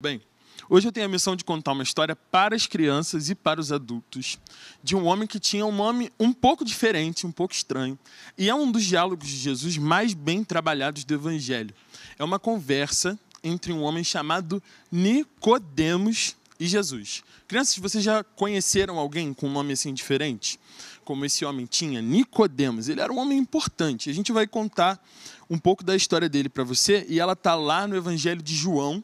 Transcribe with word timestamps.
Bem, 0.00 0.22
hoje 0.70 0.86
eu 0.86 0.92
tenho 0.92 1.06
a 1.06 1.08
missão 1.08 1.34
de 1.34 1.42
contar 1.42 1.72
uma 1.72 1.82
história 1.82 2.14
para 2.14 2.54
as 2.54 2.68
crianças 2.68 3.30
e 3.30 3.34
para 3.34 3.60
os 3.60 3.72
adultos 3.72 4.38
de 4.80 4.94
um 4.94 5.04
homem 5.06 5.26
que 5.26 5.40
tinha 5.40 5.66
um 5.66 5.72
nome 5.72 6.12
um 6.20 6.32
pouco 6.32 6.64
diferente, 6.64 7.26
um 7.26 7.32
pouco 7.32 7.52
estranho, 7.52 7.98
e 8.38 8.48
é 8.48 8.54
um 8.54 8.70
dos 8.70 8.84
diálogos 8.84 9.26
de 9.26 9.36
Jesus 9.36 9.76
mais 9.76 10.14
bem 10.14 10.44
trabalhados 10.44 11.02
do 11.02 11.14
Evangelho. 11.14 11.74
É 12.16 12.22
uma 12.22 12.38
conversa 12.38 13.18
entre 13.42 13.72
um 13.72 13.82
homem 13.82 14.04
chamado 14.04 14.62
Nicodemos 14.88 16.36
e 16.60 16.68
Jesus. 16.68 17.24
Crianças, 17.48 17.76
vocês 17.78 18.04
já 18.04 18.22
conheceram 18.22 19.00
alguém 19.00 19.34
com 19.34 19.48
um 19.48 19.52
nome 19.52 19.72
assim 19.72 19.92
diferente? 19.92 20.60
Como 21.04 21.24
esse 21.24 21.44
homem 21.44 21.66
tinha, 21.66 22.00
Nicodemos. 22.00 22.88
Ele 22.88 23.00
era 23.00 23.12
um 23.12 23.18
homem 23.18 23.36
importante. 23.36 24.10
A 24.10 24.14
gente 24.14 24.30
vai 24.30 24.46
contar 24.46 25.04
um 25.50 25.58
pouco 25.58 25.82
da 25.82 25.96
história 25.96 26.28
dele 26.28 26.48
para 26.48 26.62
você 26.62 27.04
e 27.08 27.18
ela 27.18 27.32
está 27.32 27.56
lá 27.56 27.84
no 27.84 27.96
Evangelho 27.96 28.40
de 28.40 28.54
João 28.54 29.02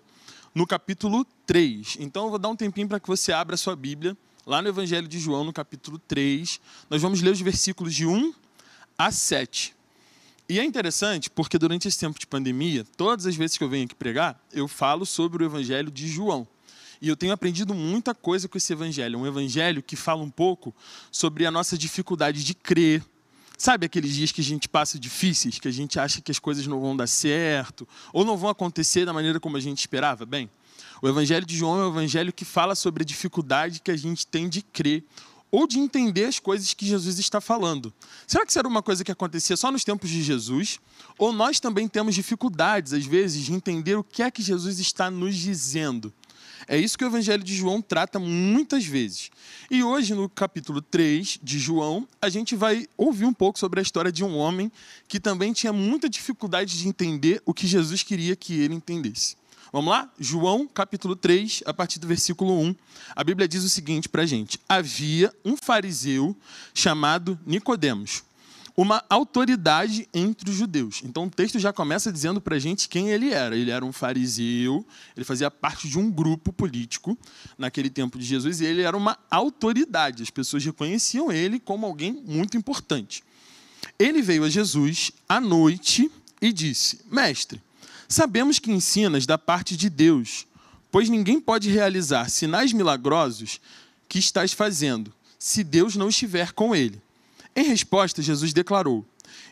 no 0.54 0.66
capítulo 0.66 1.26
3. 1.46 1.96
Então 2.00 2.24
eu 2.24 2.30
vou 2.30 2.38
dar 2.38 2.48
um 2.48 2.56
tempinho 2.56 2.88
para 2.88 3.00
que 3.00 3.08
você 3.08 3.32
abra 3.32 3.54
a 3.54 3.58
sua 3.58 3.74
Bíblia, 3.74 4.16
lá 4.46 4.62
no 4.62 4.68
Evangelho 4.68 5.08
de 5.08 5.18
João, 5.18 5.44
no 5.44 5.52
capítulo 5.52 5.98
3. 5.98 6.60
Nós 6.88 7.02
vamos 7.02 7.20
ler 7.20 7.30
os 7.30 7.40
versículos 7.40 7.94
de 7.94 8.06
1 8.06 8.32
a 8.96 9.10
7. 9.10 9.74
E 10.48 10.60
é 10.60 10.64
interessante 10.64 11.30
porque 11.30 11.58
durante 11.58 11.88
esse 11.88 11.98
tempo 11.98 12.18
de 12.18 12.26
pandemia, 12.26 12.84
todas 12.96 13.26
as 13.26 13.34
vezes 13.34 13.58
que 13.58 13.64
eu 13.64 13.68
venho 13.68 13.86
aqui 13.86 13.94
pregar, 13.94 14.38
eu 14.52 14.68
falo 14.68 15.04
sobre 15.04 15.42
o 15.42 15.46
Evangelho 15.46 15.90
de 15.90 16.06
João. 16.06 16.46
E 17.00 17.08
eu 17.08 17.16
tenho 17.16 17.32
aprendido 17.32 17.74
muita 17.74 18.14
coisa 18.14 18.48
com 18.48 18.56
esse 18.56 18.72
evangelho. 18.72 19.18
Um 19.18 19.26
evangelho 19.26 19.82
que 19.82 19.96
fala 19.96 20.22
um 20.22 20.30
pouco 20.30 20.74
sobre 21.10 21.44
a 21.44 21.50
nossa 21.50 21.76
dificuldade 21.76 22.42
de 22.42 22.54
crer, 22.54 23.04
Sabe 23.56 23.86
aqueles 23.86 24.12
dias 24.12 24.32
que 24.32 24.40
a 24.40 24.44
gente 24.44 24.68
passa 24.68 24.98
difíceis, 24.98 25.58
que 25.58 25.68
a 25.68 25.72
gente 25.72 25.98
acha 25.98 26.20
que 26.20 26.30
as 26.30 26.38
coisas 26.38 26.66
não 26.66 26.80
vão 26.80 26.96
dar 26.96 27.06
certo, 27.06 27.86
ou 28.12 28.24
não 28.24 28.36
vão 28.36 28.50
acontecer 28.50 29.04
da 29.06 29.12
maneira 29.12 29.38
como 29.38 29.56
a 29.56 29.60
gente 29.60 29.78
esperava? 29.78 30.26
Bem, 30.26 30.50
o 31.00 31.08
Evangelho 31.08 31.46
de 31.46 31.56
João 31.56 31.80
é 31.80 31.86
um 31.86 31.90
evangelho 31.90 32.32
que 32.32 32.44
fala 32.44 32.74
sobre 32.74 33.02
a 33.02 33.06
dificuldade 33.06 33.80
que 33.80 33.90
a 33.90 33.96
gente 33.96 34.26
tem 34.26 34.48
de 34.48 34.62
crer 34.62 35.04
ou 35.50 35.68
de 35.68 35.78
entender 35.78 36.24
as 36.24 36.40
coisas 36.40 36.74
que 36.74 36.84
Jesus 36.84 37.16
está 37.20 37.40
falando. 37.40 37.94
Será 38.26 38.44
que 38.44 38.50
isso 38.50 38.58
era 38.58 38.66
uma 38.66 38.82
coisa 38.82 39.04
que 39.04 39.12
acontecia 39.12 39.56
só 39.56 39.70
nos 39.70 39.84
tempos 39.84 40.10
de 40.10 40.20
Jesus? 40.20 40.80
Ou 41.16 41.32
nós 41.32 41.60
também 41.60 41.86
temos 41.86 42.16
dificuldades, 42.16 42.92
às 42.92 43.06
vezes, 43.06 43.44
de 43.44 43.52
entender 43.52 43.94
o 43.94 44.02
que 44.02 44.22
é 44.24 44.32
que 44.32 44.42
Jesus 44.42 44.80
está 44.80 45.08
nos 45.12 45.36
dizendo? 45.36 46.12
É 46.66 46.78
isso 46.78 46.96
que 46.96 47.04
o 47.04 47.08
Evangelho 47.08 47.42
de 47.42 47.54
João 47.54 47.82
trata 47.82 48.18
muitas 48.18 48.84
vezes. 48.84 49.30
E 49.70 49.82
hoje, 49.82 50.14
no 50.14 50.28
capítulo 50.28 50.80
3 50.80 51.40
de 51.42 51.58
João, 51.58 52.08
a 52.20 52.28
gente 52.28 52.56
vai 52.56 52.86
ouvir 52.96 53.24
um 53.26 53.32
pouco 53.32 53.58
sobre 53.58 53.80
a 53.80 53.82
história 53.82 54.10
de 54.10 54.24
um 54.24 54.36
homem 54.36 54.70
que 55.06 55.20
também 55.20 55.52
tinha 55.52 55.72
muita 55.72 56.08
dificuldade 56.08 56.78
de 56.78 56.88
entender 56.88 57.42
o 57.44 57.52
que 57.52 57.66
Jesus 57.66 58.02
queria 58.02 58.34
que 58.34 58.60
ele 58.60 58.74
entendesse. 58.74 59.36
Vamos 59.72 59.90
lá? 59.90 60.08
João, 60.18 60.68
capítulo 60.68 61.16
3, 61.16 61.64
a 61.66 61.74
partir 61.74 61.98
do 61.98 62.06
versículo 62.06 62.58
1. 62.60 62.76
A 63.16 63.24
Bíblia 63.24 63.48
diz 63.48 63.64
o 63.64 63.68
seguinte 63.68 64.08
para 64.08 64.22
a 64.22 64.26
gente: 64.26 64.58
Havia 64.68 65.32
um 65.44 65.56
fariseu 65.56 66.36
chamado 66.72 67.38
Nicodemos 67.44 68.22
uma 68.76 69.04
autoridade 69.08 70.08
entre 70.12 70.50
os 70.50 70.56
judeus. 70.56 71.00
Então 71.04 71.26
o 71.26 71.30
texto 71.30 71.58
já 71.58 71.72
começa 71.72 72.12
dizendo 72.12 72.40
para 72.40 72.56
a 72.56 72.58
gente 72.58 72.88
quem 72.88 73.10
ele 73.10 73.32
era. 73.32 73.56
Ele 73.56 73.70
era 73.70 73.84
um 73.84 73.92
fariseu, 73.92 74.84
ele 75.16 75.24
fazia 75.24 75.50
parte 75.50 75.88
de 75.88 75.98
um 75.98 76.10
grupo 76.10 76.52
político 76.52 77.16
naquele 77.56 77.88
tempo 77.88 78.18
de 78.18 78.24
Jesus 78.24 78.60
e 78.60 78.64
ele 78.64 78.82
era 78.82 78.96
uma 78.96 79.16
autoridade. 79.30 80.22
As 80.22 80.30
pessoas 80.30 80.64
reconheciam 80.64 81.30
ele 81.30 81.60
como 81.60 81.86
alguém 81.86 82.12
muito 82.26 82.56
importante. 82.56 83.22
Ele 83.98 84.20
veio 84.20 84.44
a 84.44 84.50
Jesus 84.50 85.12
à 85.28 85.40
noite 85.40 86.10
e 86.42 86.52
disse: 86.52 87.00
Mestre, 87.10 87.62
sabemos 88.08 88.58
que 88.58 88.72
ensinas 88.72 89.24
da 89.24 89.38
parte 89.38 89.76
de 89.76 89.88
Deus, 89.88 90.46
pois 90.90 91.08
ninguém 91.08 91.40
pode 91.40 91.70
realizar 91.70 92.28
sinais 92.28 92.72
milagrosos 92.72 93.60
que 94.08 94.18
estás 94.18 94.52
fazendo 94.52 95.12
se 95.38 95.62
Deus 95.62 95.94
não 95.94 96.08
estiver 96.08 96.52
com 96.52 96.74
ele. 96.74 97.03
Em 97.54 97.64
resposta, 97.64 98.22
Jesus 98.22 98.52
declarou: 98.52 99.04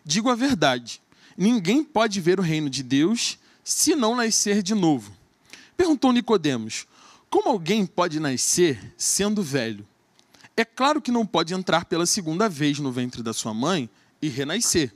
Digo 0.04 0.30
a 0.30 0.34
verdade, 0.34 1.00
ninguém 1.36 1.84
pode 1.84 2.20
ver 2.20 2.38
o 2.38 2.42
reino 2.42 2.68
de 2.68 2.82
Deus 2.82 3.38
se 3.64 3.94
não 3.94 4.16
nascer 4.16 4.62
de 4.62 4.74
novo. 4.74 5.12
Perguntou 5.76 6.12
Nicodemos: 6.12 6.86
Como 7.30 7.48
alguém 7.48 7.86
pode 7.86 8.18
nascer 8.18 8.92
sendo 8.96 9.42
velho? 9.42 9.86
É 10.56 10.64
claro 10.64 11.00
que 11.00 11.10
não 11.10 11.24
pode 11.24 11.54
entrar 11.54 11.86
pela 11.86 12.04
segunda 12.04 12.48
vez 12.48 12.78
no 12.78 12.92
ventre 12.92 13.22
da 13.22 13.32
sua 13.32 13.54
mãe 13.54 13.88
e 14.20 14.28
renascer. 14.28 14.92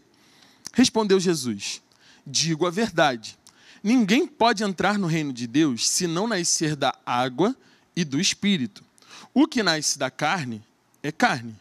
Respondeu 0.72 1.18
Jesus: 1.18 1.80
Digo 2.26 2.66
a 2.66 2.70
verdade. 2.70 3.38
Ninguém 3.82 4.26
pode 4.26 4.64
entrar 4.64 4.98
no 4.98 5.06
reino 5.06 5.32
de 5.32 5.46
Deus 5.46 5.88
se 5.88 6.06
não 6.06 6.26
nascer 6.26 6.74
da 6.74 6.92
água 7.06 7.56
e 7.94 8.04
do 8.04 8.20
espírito. 8.20 8.84
O 9.32 9.46
que 9.46 9.62
nasce 9.62 9.98
da 9.98 10.10
carne 10.10 10.62
é 11.02 11.12
carne, 11.12 11.54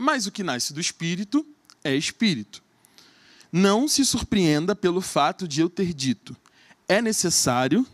mas 0.00 0.26
o 0.26 0.32
que 0.32 0.42
nasce 0.42 0.72
do 0.72 0.80
espírito 0.80 1.46
é 1.84 1.94
espírito. 1.94 2.62
Não 3.52 3.86
se 3.86 4.02
surpreenda 4.02 4.74
pelo 4.74 5.02
fato 5.02 5.46
de 5.46 5.60
eu 5.60 5.68
ter 5.68 5.92
dito: 5.92 6.34
é 6.88 7.02
necessário 7.02 7.86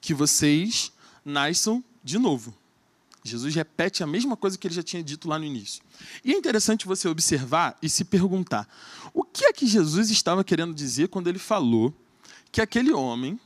que 0.00 0.12
vocês 0.12 0.92
nasçam 1.24 1.82
de 2.04 2.18
novo. 2.18 2.54
Jesus 3.24 3.54
repete 3.54 4.02
a 4.02 4.06
mesma 4.06 4.36
coisa 4.36 4.58
que 4.58 4.66
ele 4.66 4.74
já 4.74 4.82
tinha 4.82 5.02
dito 5.02 5.26
lá 5.26 5.38
no 5.38 5.46
início. 5.46 5.82
E 6.22 6.34
é 6.34 6.36
interessante 6.36 6.86
você 6.86 7.08
observar 7.08 7.76
e 7.80 7.88
se 7.88 8.04
perguntar: 8.04 8.68
o 9.14 9.24
que 9.24 9.46
é 9.46 9.52
que 9.52 9.66
Jesus 9.66 10.10
estava 10.10 10.44
querendo 10.44 10.74
dizer 10.74 11.08
quando 11.08 11.28
ele 11.28 11.38
falou 11.38 11.94
que 12.52 12.60
aquele 12.60 12.92
homem, 12.92 13.40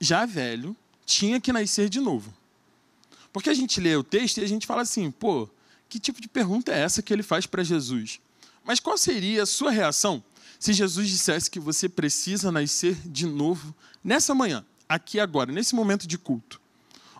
já 0.00 0.24
velho, 0.24 0.74
tinha 1.04 1.38
que 1.38 1.52
nascer 1.52 1.90
de 1.90 2.00
novo? 2.00 2.32
Porque 3.30 3.50
a 3.50 3.54
gente 3.54 3.80
lê 3.80 3.94
o 3.94 4.02
texto 4.02 4.38
e 4.38 4.44
a 4.44 4.48
gente 4.48 4.66
fala 4.66 4.80
assim, 4.80 5.10
pô, 5.10 5.48
que 5.90 5.98
tipo 5.98 6.20
de 6.20 6.28
pergunta 6.28 6.72
é 6.72 6.78
essa 6.78 7.02
que 7.02 7.12
ele 7.12 7.22
faz 7.22 7.46
para 7.46 7.64
Jesus? 7.64 8.20
Mas 8.64 8.78
qual 8.78 8.96
seria 8.96 9.42
a 9.42 9.46
sua 9.46 9.72
reação 9.72 10.22
se 10.58 10.72
Jesus 10.72 11.08
dissesse 11.08 11.50
que 11.50 11.58
você 11.58 11.88
precisa 11.88 12.52
nascer 12.52 12.96
de 13.04 13.26
novo 13.26 13.74
nessa 14.02 14.32
manhã, 14.32 14.64
aqui 14.88 15.18
agora, 15.18 15.50
nesse 15.50 15.74
momento 15.74 16.06
de 16.06 16.16
culto? 16.16 16.60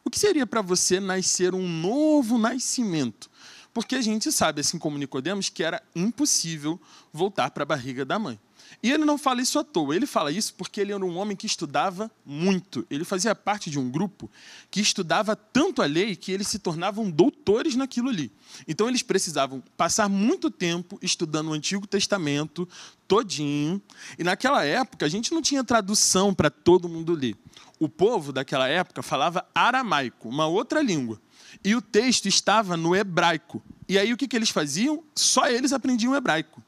O 0.05 0.09
que 0.09 0.19
seria 0.19 0.47
para 0.47 0.63
você 0.63 1.01
nascer 1.01 1.53
um 1.53 1.69
novo 1.69 2.39
nascimento? 2.39 3.29
Porque 3.75 3.97
a 3.97 4.03
gente 4.03 4.31
sabe, 4.31 4.61
assim 4.61 4.79
como 4.79 4.97
Nicodemos, 4.99 5.49
que 5.49 5.65
era 5.65 5.83
impossível 5.95 6.81
voltar 7.13 7.51
para 7.51 7.65
a 7.65 7.67
barriga 7.67 8.05
da 8.05 8.19
mãe. 8.19 8.39
E 8.83 8.91
ele 8.91 9.05
não 9.05 9.19
fala 9.19 9.43
isso 9.43 9.59
à 9.59 9.65
toa, 9.65 9.95
ele 9.95 10.07
fala 10.07 10.31
isso 10.31 10.55
porque 10.55 10.81
ele 10.81 10.93
era 10.93 11.05
um 11.05 11.17
homem 11.17 11.37
que 11.37 11.47
estudava 11.47 12.11
muito. 12.25 12.87
Ele 12.91 13.05
fazia 13.05 13.35
parte 13.35 13.71
de 13.71 13.79
um 13.79 13.91
grupo 13.91 14.31
que 14.71 14.81
estudava 14.81 15.35
tanto 15.35 15.83
a 15.83 15.87
lei 15.87 16.17
que 16.17 16.33
eles 16.33 16.49
se 16.49 16.59
tornavam 16.59 17.11
doutores 17.11 17.75
naquilo 17.75 18.09
ali. 18.09 18.31
Então 18.67 18.89
eles 18.89 19.03
precisavam 19.03 19.63
passar 19.77 20.09
muito 20.09 20.51
tempo 20.51 20.99
estudando 21.03 21.49
o 21.49 21.53
Antigo 21.53 21.87
Testamento 21.87 22.69
todinho. 23.07 23.83
E 24.19 24.25
naquela 24.25 24.65
época 24.65 25.05
a 25.05 25.09
gente 25.09 25.33
não 25.33 25.43
tinha 25.43 25.65
tradução 25.65 26.33
para 26.33 26.49
todo 26.49 26.89
mundo 26.89 27.13
ler. 27.13 27.37
O 27.79 27.89
povo 27.89 28.33
daquela 28.33 28.69
época 28.69 29.03
falava 29.03 29.45
aramaico, 29.55 30.29
uma 30.29 30.47
outra 30.47 30.81
língua. 30.81 31.21
E 31.65 31.75
o 31.75 31.83
texto 31.83 32.27
estava 32.27 32.77
no 32.77 32.95
hebraico. 32.95 33.63
E 33.89 33.99
aí 33.99 34.13
o 34.13 34.17
que, 34.17 34.29
que 34.29 34.37
eles 34.37 34.51
faziam? 34.51 35.03
Só 35.15 35.49
eles 35.49 35.73
aprendiam 35.73 36.15
hebraico. 36.15 36.63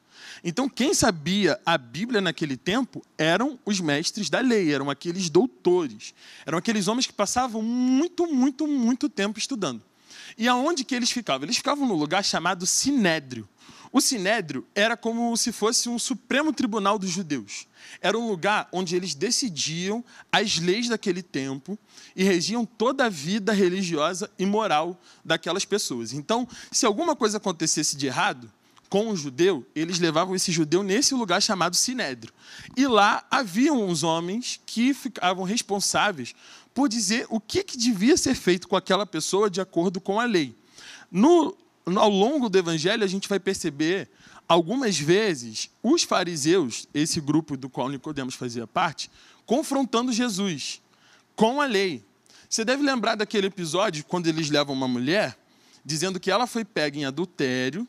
Então, 0.45 0.69
quem 0.69 0.93
sabia 0.93 1.61
a 1.65 1.79
Bíblia 1.79 2.21
naquele 2.21 2.57
tempo 2.57 3.05
eram 3.17 3.59
os 3.65 3.79
mestres 3.81 4.29
da 4.29 4.41
lei, 4.41 4.75
eram 4.75 4.91
aqueles 4.91 5.31
doutores, 5.31 6.15
eram 6.45 6.59
aqueles 6.59 6.89
homens 6.89 7.07
que 7.07 7.13
passavam 7.13 7.63
muito, 7.63 8.27
muito, 8.27 8.67
muito 8.67 9.09
tempo 9.09 9.39
estudando. 9.39 9.83
E 10.37 10.49
aonde 10.49 10.85
que 10.85 10.95
eles 10.95 11.11
ficavam? 11.11 11.45
Eles 11.45 11.57
ficavam 11.57 11.87
no 11.87 11.95
lugar 11.95 12.25
chamado 12.25 12.67
Sinédrio. 12.67 13.49
O 13.93 14.01
Sinédrio 14.01 14.67
era 14.75 14.97
como 14.97 15.37
se 15.37 15.53
fosse 15.53 15.89
um 15.89 15.99
supremo 15.99 16.53
tribunal 16.53 16.99
dos 16.99 17.11
judeus. 17.11 17.69
Era 18.01 18.19
um 18.19 18.27
lugar 18.27 18.67
onde 18.73 18.97
eles 18.97 19.15
decidiam 19.15 20.03
as 20.33 20.59
leis 20.59 20.89
daquele 20.89 21.23
tempo 21.23 21.79
e 22.17 22.25
regiam 22.25 22.65
toda 22.65 23.05
a 23.05 23.09
vida 23.11 23.53
religiosa 23.53 24.31
e 24.39 24.47
moral 24.47 24.99
daquelas 25.23 25.67
pessoas. 25.67 26.15
Então, 26.15 26.49
se 26.71 26.87
alguma 26.87 27.15
coisa 27.15 27.37
acontecesse 27.37 27.95
de 27.95 28.07
errado, 28.07 28.51
com 28.93 29.09
o 29.09 29.17
judeu, 29.17 29.67
eles 29.75 29.99
levavam 29.99 30.35
esse 30.35 30.53
judeu 30.53 30.83
nesse 30.83 31.15
lugar 31.15 31.41
chamado 31.41 31.75
Sinédrio. 31.75 32.31
E 32.77 32.87
lá 32.87 33.25
haviam 33.31 33.83
uns 33.89 34.03
homens 34.03 34.61
que 34.67 34.93
ficavam 34.93 35.45
responsáveis 35.45 36.35
por 36.75 36.91
dizer 36.91 37.27
o 37.31 37.41
que, 37.41 37.65
que 37.65 37.79
devia 37.79 38.19
ser 38.19 38.35
feito 38.35 38.69
com 38.69 38.77
aquela 38.77 39.07
pessoa 39.07 39.49
de 39.49 39.63
acordo 39.63 39.99
com 39.99 40.21
a 40.21 40.27
lei. 40.27 40.55
No, 41.11 41.57
ao 41.87 42.11
longo 42.11 42.51
do 42.51 42.59
evangelho, 42.59 43.03
a 43.03 43.07
gente 43.07 43.31
vai 43.31 43.41
perceber 43.41 44.11
algumas 44.47 44.99
vezes 44.99 45.71
os 45.83 46.03
fariseus, 46.03 46.87
esse 46.93 47.19
grupo 47.19 47.57
do 47.57 47.71
qual 47.71 47.89
Nicodemos 47.89 48.35
fazia 48.35 48.67
parte, 48.67 49.11
confrontando 49.47 50.13
Jesus 50.13 50.83
com 51.35 51.63
a 51.63 51.65
lei. 51.65 52.05
Você 52.47 52.63
deve 52.63 52.83
lembrar 52.83 53.15
daquele 53.15 53.47
episódio 53.47 54.05
quando 54.05 54.27
eles 54.27 54.51
levam 54.51 54.75
uma 54.75 54.87
mulher 54.87 55.35
dizendo 55.83 56.21
que 56.21 56.31
ela 56.31 56.47
foi 56.47 56.63
pega 56.63 56.99
em 56.99 57.07
adultério 57.07 57.89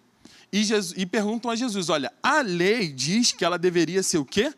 e, 0.53 0.63
Jesus, 0.63 0.93
e 0.95 1.03
perguntam 1.03 1.49
a 1.49 1.55
Jesus: 1.55 1.89
olha, 1.89 2.13
a 2.21 2.41
lei 2.41 2.87
diz 2.89 3.31
que 3.31 3.43
ela 3.43 3.57
deveria 3.57 4.03
ser 4.03 4.19
o 4.19 4.25
quê? 4.25 4.53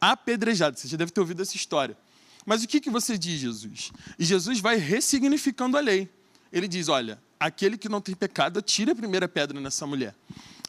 Apedrejada. 0.00 0.76
Você 0.76 0.86
já 0.86 0.96
deve 0.96 1.10
ter 1.10 1.18
ouvido 1.18 1.42
essa 1.42 1.56
história. 1.56 1.98
Mas 2.46 2.62
o 2.62 2.68
que, 2.68 2.78
que 2.80 2.88
você 2.88 3.18
diz, 3.18 3.40
Jesus? 3.40 3.90
E 4.16 4.24
Jesus 4.24 4.60
vai 4.60 4.76
ressignificando 4.76 5.76
a 5.76 5.80
lei. 5.80 6.08
Ele 6.52 6.68
diz: 6.68 6.88
olha, 6.88 7.20
aquele 7.40 7.76
que 7.76 7.88
não 7.88 8.00
tem 8.00 8.14
pecado, 8.14 8.62
tira 8.62 8.92
a 8.92 8.94
primeira 8.94 9.26
pedra 9.26 9.60
nessa 9.60 9.84
mulher. 9.84 10.14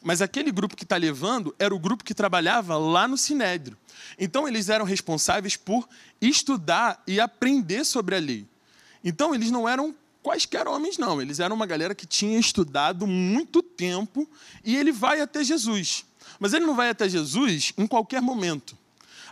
Mas 0.02 0.20
aquele 0.20 0.50
grupo 0.50 0.74
que 0.74 0.82
está 0.82 0.96
levando 0.96 1.54
era 1.56 1.72
o 1.72 1.78
grupo 1.78 2.02
que 2.02 2.12
trabalhava 2.12 2.76
lá 2.76 3.06
no 3.06 3.16
Sinédrio. 3.16 3.76
Então 4.18 4.48
eles 4.48 4.68
eram 4.68 4.84
responsáveis 4.84 5.56
por 5.56 5.88
estudar 6.20 7.00
e 7.06 7.20
aprender 7.20 7.84
sobre 7.84 8.16
a 8.16 8.18
lei. 8.18 8.44
Então 9.04 9.32
eles 9.32 9.52
não 9.52 9.68
eram 9.68 9.94
quaisquer 10.22 10.66
homens, 10.66 10.98
não. 10.98 11.20
Eles 11.20 11.40
eram 11.40 11.56
uma 11.56 11.66
galera 11.66 11.94
que 11.94 12.06
tinha 12.06 12.38
estudado 12.38 13.06
muito 13.06 13.62
tempo 13.62 14.28
e 14.64 14.76
ele 14.76 14.92
vai 14.92 15.20
até 15.20 15.42
Jesus. 15.42 16.04
Mas 16.38 16.52
ele 16.52 16.66
não 16.66 16.74
vai 16.74 16.90
até 16.90 17.08
Jesus 17.08 17.72
em 17.76 17.86
qualquer 17.86 18.20
momento. 18.20 18.76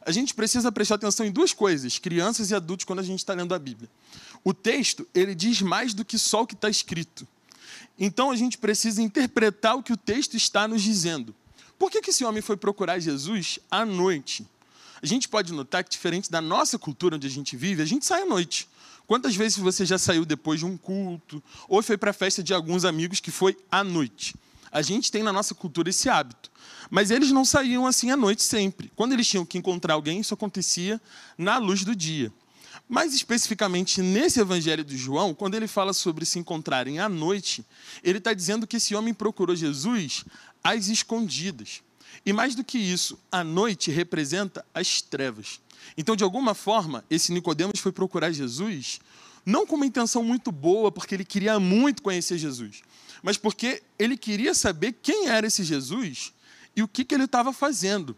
A 0.03 0.13
gente 0.13 0.35
precisa 0.35 0.71
prestar 0.71 0.95
atenção 0.95 1.27
em 1.27 1.33
duas 1.33 1.53
coisas, 1.53 1.99
crianças 1.99 2.51
e 2.51 2.55
adultos, 2.55 2.85
quando 2.85 3.01
a 3.01 3.03
gente 3.03 3.19
está 3.19 3.35
lendo 3.35 3.55
a 3.55 3.59
Bíblia. 3.59 3.91
O 4.45 4.55
texto, 4.55 5.07
ele 5.13 5.35
diz 5.35 5.61
mais 5.61 5.93
do 5.93 6.05
que 6.05 6.17
só 6.17 6.43
o 6.43 6.47
que 6.47 6.55
está 6.55 6.71
escrito. 6.71 7.27
Então 7.99 8.31
a 8.31 8.37
gente 8.37 8.57
precisa 8.57 9.03
interpretar 9.03 9.77
o 9.77 9.83
que 9.83 9.93
o 9.93 9.97
texto 9.97 10.37
está 10.37 10.69
nos 10.69 10.83
dizendo. 10.83 11.35
Por 11.79 11.91
que, 11.91 12.01
que 12.01 12.11
esse 12.11 12.25
homem 12.25 12.41
foi 12.41 12.57
procurar 12.57 12.99
Jesus 12.99 13.59
à 13.71 13.85
noite? 13.85 14.47
A 15.03 15.07
gente 15.07 15.29
pode 15.29 15.53
notar 15.53 15.85
que, 15.85 15.91
diferente 15.91 16.31
da 16.31 16.41
nossa 16.41 16.79
cultura 16.79 17.17
onde 17.17 17.27
a 17.27 17.31
gente 17.31 17.57
vive, 17.57 17.83
a 17.83 17.87
gente 17.87 18.07
sai 18.07 18.23
à 18.23 18.27
noite. 18.27 18.69
Quantas 19.07 19.37
vezes 19.37 19.59
você 19.59 19.87
já 19.87 19.99
saiu 19.99 20.25
depois 20.25 20.59
de 20.59 20.67
um 20.67 20.77
culto, 20.77 21.43
ou 21.69 21.83
foi 21.83 21.97
para 21.97 22.11
a 22.11 22.15
festa 22.15 22.43
de 22.43 22.53
alguns 22.53 22.85
amigos 22.85 23.21
que 23.21 23.31
foi 23.31 23.57
à 23.71 23.85
noite? 23.85 24.35
A 24.73 24.83
gente 24.83 25.11
tem 25.11 25.23
na 25.23 25.33
nossa 25.33 25.55
cultura 25.55 25.89
esse 25.89 26.09
hábito. 26.09 26.51
Mas 26.91 27.11
eles 27.11 27.31
não 27.31 27.45
saíam 27.45 27.87
assim 27.87 28.11
à 28.11 28.17
noite 28.17 28.43
sempre. 28.43 28.91
Quando 28.95 29.13
eles 29.13 29.27
tinham 29.27 29.47
que 29.47 29.59
encontrar 29.59 29.95
alguém, 29.95 30.21
isso 30.21 30.35
acontecia 30.35 31.01
na 31.39 31.57
luz 31.59 31.85
do 31.85 31.95
dia. 31.95 32.33
Mais 32.89 33.15
especificamente 33.15 34.03
nesse 34.03 34.41
Evangelho 34.41 34.85
de 34.85 34.97
João, 34.97 35.35
quando 35.35 35.55
ele 35.55 35.67
fala 35.67 35.93
sobre 35.93 36.25
se 36.25 36.39
encontrarem 36.39 36.99
à 36.99 37.09
noite, 37.09 37.65
ele 38.03 38.19
está 38.19 38.33
dizendo 38.33 38.67
que 38.67 38.77
esse 38.77 38.95
homem 38.95 39.15
procurou 39.15 39.57
Jesus 39.57 40.25
às 40.63 40.89
escondidas. 40.89 41.83
E 42.25 42.33
mais 42.33 42.55
do 42.55 42.63
que 42.63 42.79
isso, 42.79 43.19
a 43.31 43.43
noite 43.43 43.91
representa 43.91 44.65
as 44.75 45.01
trevas. 45.01 45.61
Então, 45.97 46.17
de 46.17 46.25
alguma 46.25 46.55
forma, 46.55 47.05
esse 47.11 47.33
Nicodemos 47.33 47.81
foi 47.81 47.93
procurar 47.93 48.33
Jesus, 48.33 49.01
não 49.45 49.67
com 49.67 49.77
uma 49.77 49.87
intenção 49.87 50.23
muito 50.23 50.51
boa, 50.51 50.91
porque 50.91 51.15
ele 51.15 51.25
queria 51.25 51.61
muito 51.61 52.03
conhecer 52.03 52.39
Jesus, 52.39 52.83
mas 53.23 53.37
porque 53.37 53.83
ele 53.99 54.17
queria 54.17 54.55
saber 54.55 54.93
quem 55.03 55.29
era 55.29 55.47
esse 55.47 55.63
Jesus 55.63 56.33
e 56.75 56.83
o 56.83 56.89
que, 56.89 57.05
que 57.05 57.15
ele 57.15 57.25
estava 57.25 57.53
fazendo. 57.53 58.17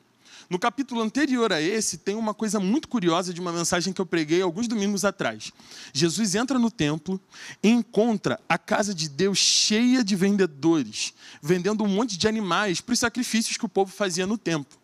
No 0.50 0.58
capítulo 0.58 1.02
anterior 1.02 1.52
a 1.52 1.60
esse, 1.60 1.98
tem 1.98 2.14
uma 2.14 2.32
coisa 2.32 2.58
muito 2.58 2.88
curiosa 2.88 3.34
de 3.34 3.40
uma 3.40 3.52
mensagem 3.52 3.92
que 3.92 4.00
eu 4.00 4.06
preguei 4.06 4.40
alguns 4.40 4.66
domingos 4.66 5.04
atrás. 5.04 5.52
Jesus 5.92 6.34
entra 6.34 6.58
no 6.58 6.70
templo 6.70 7.20
e 7.62 7.68
encontra 7.68 8.40
a 8.48 8.56
casa 8.56 8.94
de 8.94 9.10
Deus 9.10 9.36
cheia 9.36 10.02
de 10.02 10.16
vendedores, 10.16 11.12
vendendo 11.42 11.84
um 11.84 11.88
monte 11.88 12.16
de 12.16 12.26
animais 12.26 12.80
para 12.80 12.94
os 12.94 12.98
sacrifícios 12.98 13.58
que 13.58 13.66
o 13.66 13.68
povo 13.68 13.92
fazia 13.92 14.26
no 14.26 14.38
templo. 14.38 14.77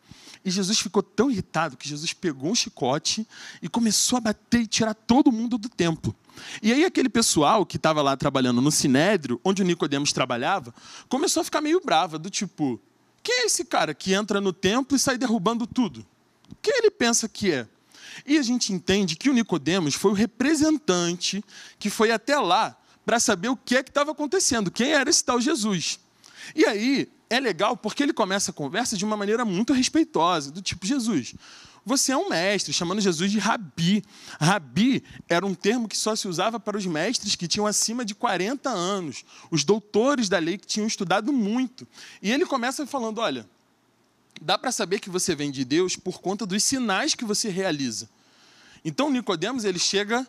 E 0.44 0.50
Jesus 0.50 0.78
ficou 0.78 1.02
tão 1.02 1.30
irritado 1.30 1.76
que 1.76 1.88
Jesus 1.88 2.12
pegou 2.12 2.50
um 2.50 2.54
chicote 2.54 3.26
e 3.62 3.68
começou 3.68 4.18
a 4.18 4.20
bater 4.20 4.60
e 4.60 4.66
tirar 4.66 4.94
todo 4.94 5.32
mundo 5.32 5.56
do 5.56 5.68
templo. 5.68 6.14
E 6.62 6.72
aí 6.72 6.84
aquele 6.84 7.08
pessoal 7.08 7.64
que 7.64 7.76
estava 7.76 8.02
lá 8.02 8.16
trabalhando 8.16 8.60
no 8.60 8.70
Sinédrio, 8.70 9.40
onde 9.44 9.62
o 9.62 9.64
Nicodemos 9.64 10.12
trabalhava, 10.12 10.74
começou 11.08 11.40
a 11.40 11.44
ficar 11.44 11.60
meio 11.60 11.80
brava, 11.80 12.18
do 12.18 12.28
tipo, 12.28 12.80
quem 13.22 13.42
é 13.42 13.46
esse 13.46 13.64
cara 13.64 13.94
que 13.94 14.12
entra 14.12 14.40
no 14.40 14.52
templo 14.52 14.96
e 14.96 15.00
sai 15.00 15.16
derrubando 15.16 15.66
tudo? 15.66 16.04
Quem 16.60 16.76
ele 16.78 16.90
pensa 16.90 17.28
que 17.28 17.50
é? 17.50 17.66
E 18.26 18.36
a 18.36 18.42
gente 18.42 18.72
entende 18.72 19.16
que 19.16 19.30
o 19.30 19.32
Nicodemos 19.32 19.94
foi 19.94 20.10
o 20.10 20.14
representante 20.14 21.42
que 21.78 21.88
foi 21.88 22.10
até 22.10 22.38
lá 22.38 22.76
para 23.04 23.18
saber 23.18 23.48
o 23.48 23.56
que 23.56 23.76
é 23.76 23.82
que 23.82 23.90
estava 23.90 24.12
acontecendo, 24.12 24.70
quem 24.70 24.92
era 24.92 25.08
esse 25.08 25.24
tal 25.24 25.40
Jesus. 25.40 25.98
E 26.54 26.66
aí 26.66 27.08
é 27.28 27.40
legal 27.40 27.76
porque 27.76 28.02
ele 28.02 28.12
começa 28.12 28.50
a 28.50 28.54
conversa 28.54 28.96
de 28.96 29.04
uma 29.04 29.16
maneira 29.16 29.44
muito 29.44 29.72
respeitosa, 29.72 30.50
do 30.50 30.62
tipo 30.62 30.86
Jesus. 30.86 31.34
Você 31.86 32.12
é 32.12 32.16
um 32.16 32.30
mestre, 32.30 32.72
chamando 32.72 33.00
Jesus 33.00 33.30
de 33.30 33.38
rabi. 33.38 34.02
Rabi 34.40 35.04
era 35.28 35.44
um 35.44 35.54
termo 35.54 35.86
que 35.86 35.96
só 35.96 36.16
se 36.16 36.26
usava 36.26 36.58
para 36.58 36.78
os 36.78 36.86
mestres 36.86 37.36
que 37.36 37.46
tinham 37.46 37.66
acima 37.66 38.04
de 38.04 38.14
40 38.14 38.70
anos, 38.70 39.24
os 39.50 39.64
doutores 39.64 40.28
da 40.28 40.38
lei 40.38 40.56
que 40.56 40.66
tinham 40.66 40.86
estudado 40.86 41.30
muito. 41.30 41.86
E 42.22 42.32
ele 42.32 42.46
começa 42.46 42.86
falando: 42.86 43.18
olha, 43.18 43.46
dá 44.40 44.56
para 44.56 44.72
saber 44.72 44.98
que 44.98 45.10
você 45.10 45.34
vem 45.34 45.50
de 45.50 45.62
Deus 45.64 45.94
por 45.94 46.20
conta 46.20 46.46
dos 46.46 46.64
sinais 46.64 47.14
que 47.14 47.24
você 47.24 47.50
realiza. 47.50 48.08
Então 48.82 49.10
Nicodemos 49.10 49.64
ele 49.64 49.78
chega 49.78 50.26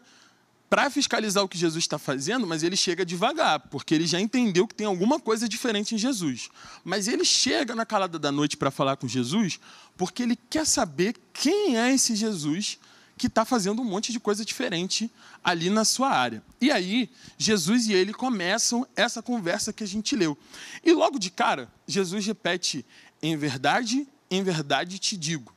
para 0.75 0.89
fiscalizar 0.89 1.42
o 1.42 1.48
que 1.48 1.57
Jesus 1.57 1.86
está 1.86 1.98
fazendo, 1.98 2.45
mas 2.45 2.62
ele 2.62 2.75
chega 2.75 3.06
devagar, 3.06 3.62
porque 3.69 3.95
ele 3.95 4.06
já 4.06 4.19
entendeu 4.19 4.68
que 4.68 4.75
tem 4.75 4.86
alguma 4.86 5.18
coisa 5.18 5.48
diferente 5.48 5.95
em 5.95 5.98
Jesus. 5.98 6.50
Mas 6.83 7.07
ele 7.07 7.24
chega 7.24 7.74
na 7.74 7.86
calada 7.86 8.19
da 8.19 8.30
noite 8.30 8.57
para 8.57 8.69
falar 8.69 8.98
com 8.98 9.07
Jesus, 9.07 9.57
porque 9.95 10.22
ele 10.22 10.36
quer 10.36 10.68
saber 10.68 11.16
quem 11.31 11.77
é 11.77 11.94
esse 11.94 12.13
Jesus 12.13 12.77
que 13.18 13.27
está 13.27 13.45
fazendo 13.45 13.81
um 13.81 13.86
monte 13.86 14.12
de 14.12 14.19
coisa 14.19 14.44
diferente 14.44 15.10
ali 15.42 15.69
na 15.69 15.86
sua 15.86 16.10
área. 16.10 16.44
E 16.60 16.69
aí, 16.69 17.10
Jesus 17.38 17.88
e 17.88 17.94
ele 17.94 18.12
começam 18.12 18.86
essa 18.98 19.22
conversa 19.22 19.72
que 19.72 19.81
a 19.81 19.88
gente 19.88 20.13
leu. 20.13 20.38
E 20.83 20.92
logo 20.92 21.18
de 21.18 21.31
cara, 21.31 21.72
Jesus 21.88 22.25
repete: 22.25 22.86
em 23.22 23.38
verdade, 23.38 24.06
em 24.30 24.44
verdade 24.44 25.00
te 25.00 25.16
digo 25.16 25.54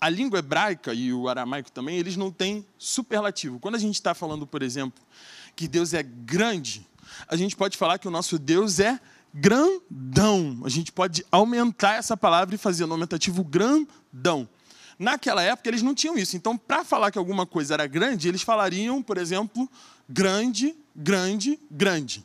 a 0.00 0.08
língua 0.08 0.38
hebraica 0.38 0.94
e 0.94 1.12
o 1.12 1.28
aramaico 1.28 1.70
também, 1.70 1.98
eles 1.98 2.16
não 2.16 2.30
têm 2.30 2.64
superlativo. 2.78 3.58
Quando 3.58 3.74
a 3.74 3.78
gente 3.78 3.96
está 3.96 4.14
falando, 4.14 4.46
por 4.46 4.62
exemplo, 4.62 5.02
que 5.54 5.68
Deus 5.68 5.92
é 5.92 6.02
grande, 6.02 6.86
a 7.28 7.36
gente 7.36 7.54
pode 7.54 7.76
falar 7.76 7.98
que 7.98 8.08
o 8.08 8.10
nosso 8.10 8.38
Deus 8.38 8.80
é 8.80 8.98
grandão. 9.32 10.60
A 10.64 10.68
gente 10.68 10.90
pode 10.90 11.24
aumentar 11.30 11.94
essa 11.94 12.16
palavra 12.16 12.54
e 12.54 12.58
fazer 12.58 12.86
no 12.86 12.94
aumentativo 12.94 13.44
grandão. 13.44 14.48
Naquela 14.98 15.42
época, 15.42 15.68
eles 15.68 15.82
não 15.82 15.94
tinham 15.94 16.16
isso. 16.18 16.36
Então, 16.36 16.56
para 16.56 16.84
falar 16.84 17.10
que 17.10 17.18
alguma 17.18 17.46
coisa 17.46 17.74
era 17.74 17.86
grande, 17.86 18.28
eles 18.28 18.42
falariam, 18.42 19.02
por 19.02 19.16
exemplo, 19.16 19.68
grande, 20.08 20.74
grande, 20.94 21.58
grande. 21.70 22.24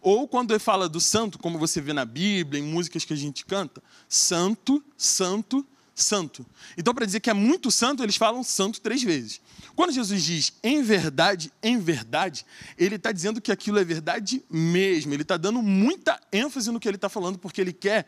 Ou 0.00 0.26
quando 0.26 0.52
ele 0.52 0.58
fala 0.58 0.88
do 0.88 1.00
santo, 1.00 1.38
como 1.38 1.58
você 1.58 1.80
vê 1.80 1.92
na 1.92 2.04
Bíblia, 2.04 2.60
em 2.60 2.64
músicas 2.64 3.04
que 3.04 3.12
a 3.12 3.16
gente 3.16 3.44
canta, 3.44 3.82
santo, 4.08 4.82
santo, 4.96 5.66
santo. 6.02 6.46
Então, 6.76 6.94
para 6.94 7.06
dizer 7.06 7.20
que 7.20 7.30
é 7.30 7.34
muito 7.34 7.70
santo, 7.70 8.02
eles 8.02 8.16
falam 8.16 8.42
santo 8.42 8.80
três 8.80 9.02
vezes. 9.02 9.40
Quando 9.74 9.92
Jesus 9.92 10.22
diz 10.22 10.52
em 10.62 10.82
verdade, 10.82 11.52
em 11.62 11.78
verdade, 11.78 12.44
ele 12.76 12.96
está 12.96 13.12
dizendo 13.12 13.40
que 13.40 13.52
aquilo 13.52 13.78
é 13.78 13.84
verdade 13.84 14.42
mesmo. 14.50 15.12
Ele 15.12 15.22
está 15.22 15.36
dando 15.36 15.62
muita 15.62 16.20
ênfase 16.32 16.70
no 16.70 16.80
que 16.80 16.88
ele 16.88 16.96
está 16.96 17.08
falando, 17.08 17.38
porque 17.38 17.60
ele 17.60 17.72
quer 17.72 18.06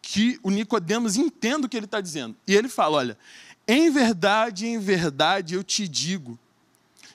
que 0.00 0.38
o 0.42 0.50
Nicodemos 0.50 1.16
entenda 1.16 1.66
o 1.66 1.68
que 1.68 1.76
ele 1.76 1.86
está 1.86 2.00
dizendo. 2.00 2.36
E 2.46 2.54
ele 2.54 2.68
fala: 2.68 2.96
olha, 2.98 3.18
em 3.66 3.90
verdade, 3.90 4.66
em 4.66 4.78
verdade, 4.78 5.54
eu 5.54 5.62
te 5.62 5.86
digo 5.86 6.38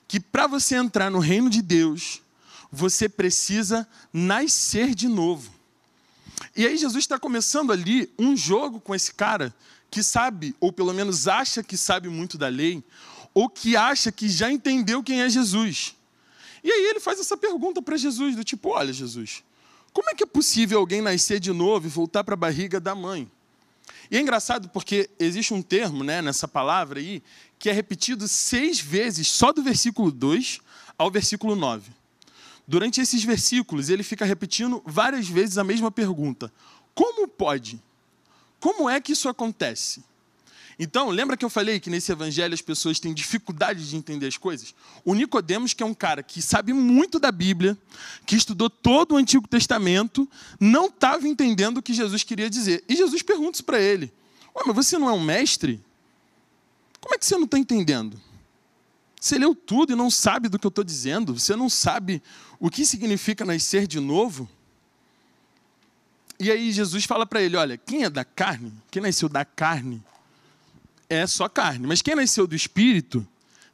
que 0.08 0.20
para 0.20 0.48
você 0.48 0.76
entrar 0.76 1.12
no 1.12 1.20
reino 1.20 1.50
de 1.50 1.62
Deus, 1.62 2.22
você 2.72 3.10
precisa 3.10 3.88
nascer 4.14 4.96
de 4.96 5.08
novo. 5.08 5.52
E 6.56 6.66
aí 6.66 6.78
Jesus 6.78 7.04
está 7.04 7.20
começando 7.20 7.72
ali 7.72 8.10
um 8.18 8.36
jogo 8.36 8.80
com 8.80 8.96
esse 8.96 9.14
cara 9.14 9.54
que 9.90 10.04
sabe, 10.04 10.56
ou 10.60 10.72
pelo 10.72 10.94
menos 10.94 11.28
acha 11.28 11.64
que 11.64 11.78
sabe 11.78 12.10
muito 12.10 12.38
da 12.38 12.48
lei, 12.48 12.84
ou 13.34 13.50
que 13.50 13.76
acha 13.76 14.12
que 14.12 14.28
já 14.30 14.52
entendeu 14.52 15.04
quem 15.04 15.22
é 15.22 15.30
Jesus. 15.30 15.96
E 16.64 16.72
aí 16.72 16.86
ele 16.86 17.00
faz 17.00 17.20
essa 17.20 17.38
pergunta 17.38 17.82
para 17.82 17.96
Jesus, 17.98 18.36
do 18.36 18.44
tipo: 18.44 18.70
Olha, 18.70 18.92
Jesus, 18.92 19.44
como 19.94 20.10
é 20.10 20.16
que 20.16 20.24
é 20.24 20.28
possível 20.28 20.80
alguém 20.80 21.02
nascer 21.02 21.40
de 21.40 21.52
novo 21.52 21.88
e 21.88 21.90
voltar 21.90 22.24
para 22.24 22.34
a 22.34 22.38
barriga 22.38 22.80
da 22.80 22.94
mãe? 22.94 23.30
E 24.10 24.18
é 24.18 24.22
engraçado 24.22 24.70
porque 24.70 25.10
existe 25.20 25.54
um 25.54 25.62
termo 25.62 26.04
né, 26.04 26.22
nessa 26.22 26.48
palavra 26.48 27.00
aí 27.00 27.22
que 27.60 27.70
é 27.70 27.74
repetido 27.74 28.28
seis 28.28 28.80
vezes, 28.80 29.28
só 29.28 29.52
do 29.52 29.64
versículo 29.64 30.12
2 30.12 30.60
ao 30.98 31.10
versículo 31.10 31.56
9. 31.56 31.92
Durante 32.68 33.02
esses 33.02 33.24
versículos, 33.24 33.90
ele 33.90 34.04
fica 34.04 34.26
repetindo 34.26 34.82
várias 34.86 35.28
vezes 35.28 35.58
a 35.58 35.64
mesma 35.64 35.90
pergunta: 35.90 36.52
Como 36.94 37.28
pode? 37.28 37.82
Como 38.60 38.90
é 38.90 39.00
que 39.00 39.12
isso 39.12 39.30
acontece? 39.30 40.04
Então, 40.80 41.10
lembra 41.10 41.36
que 41.36 41.44
eu 41.44 41.50
falei 41.50 41.80
que 41.80 41.90
nesse 41.90 42.12
evangelho 42.12 42.54
as 42.54 42.62
pessoas 42.62 43.00
têm 43.00 43.12
dificuldade 43.12 43.90
de 43.90 43.96
entender 43.96 44.28
as 44.28 44.38
coisas? 44.38 44.76
O 45.04 45.16
Nicodemos, 45.16 45.74
que 45.74 45.82
é 45.82 45.86
um 45.86 45.94
cara 45.94 46.22
que 46.22 46.40
sabe 46.40 46.72
muito 46.72 47.20
da 47.20 47.32
Bíblia, 47.32 47.76
que 48.28 48.36
estudou 48.36 48.70
todo 48.70 49.14
o 49.14 49.18
Antigo 49.18 49.48
Testamento, 49.48 50.30
não 50.60 50.86
estava 50.86 51.28
entendendo 51.28 51.78
o 51.78 51.82
que 51.82 51.94
Jesus 51.94 52.24
queria 52.24 52.48
dizer. 52.48 52.84
E 52.88 52.96
Jesus 52.96 53.24
pergunta 53.24 53.54
isso 53.54 53.64
para 53.64 53.80
ele: 53.80 54.14
Ué, 54.56 54.64
mas 54.68 54.76
você 54.76 55.00
não 55.00 55.10
é 55.10 55.14
um 55.14 55.24
mestre? 55.24 55.82
Como 57.02 57.16
é 57.16 57.18
que 57.18 57.26
você 57.26 57.36
não 57.36 57.46
está 57.46 57.58
entendendo? 57.58 58.22
Você 59.20 59.40
leu 59.40 59.56
tudo 59.56 59.94
e 59.94 59.96
não 59.96 60.12
sabe 60.12 60.48
do 60.48 60.60
que 60.60 60.68
eu 60.68 60.70
estou 60.70 60.84
dizendo? 60.84 61.38
Você 61.38 61.56
não 61.56 61.70
sabe 61.70 62.22
o 62.60 62.70
que 62.70 62.86
significa 62.86 63.44
nascer 63.44 63.88
de 63.88 64.00
novo? 64.00 64.48
E 66.40 66.52
aí 66.52 66.72
Jesus 66.72 67.06
fala 67.06 67.26
para 67.26 67.42
ele: 67.42 67.58
olha, 67.58 67.78
quem 67.78 68.04
é 68.04 68.10
da 68.10 68.24
carne, 68.24 68.72
quem 68.92 69.02
nasceu 69.02 69.28
da 69.28 69.44
carne, 69.44 70.04
é 71.10 71.26
só 71.26 71.48
carne. 71.50 71.88
Mas 71.88 72.02
quem 72.02 72.16
nasceu 72.16 72.46
do 72.46 72.56
espírito 72.56 73.26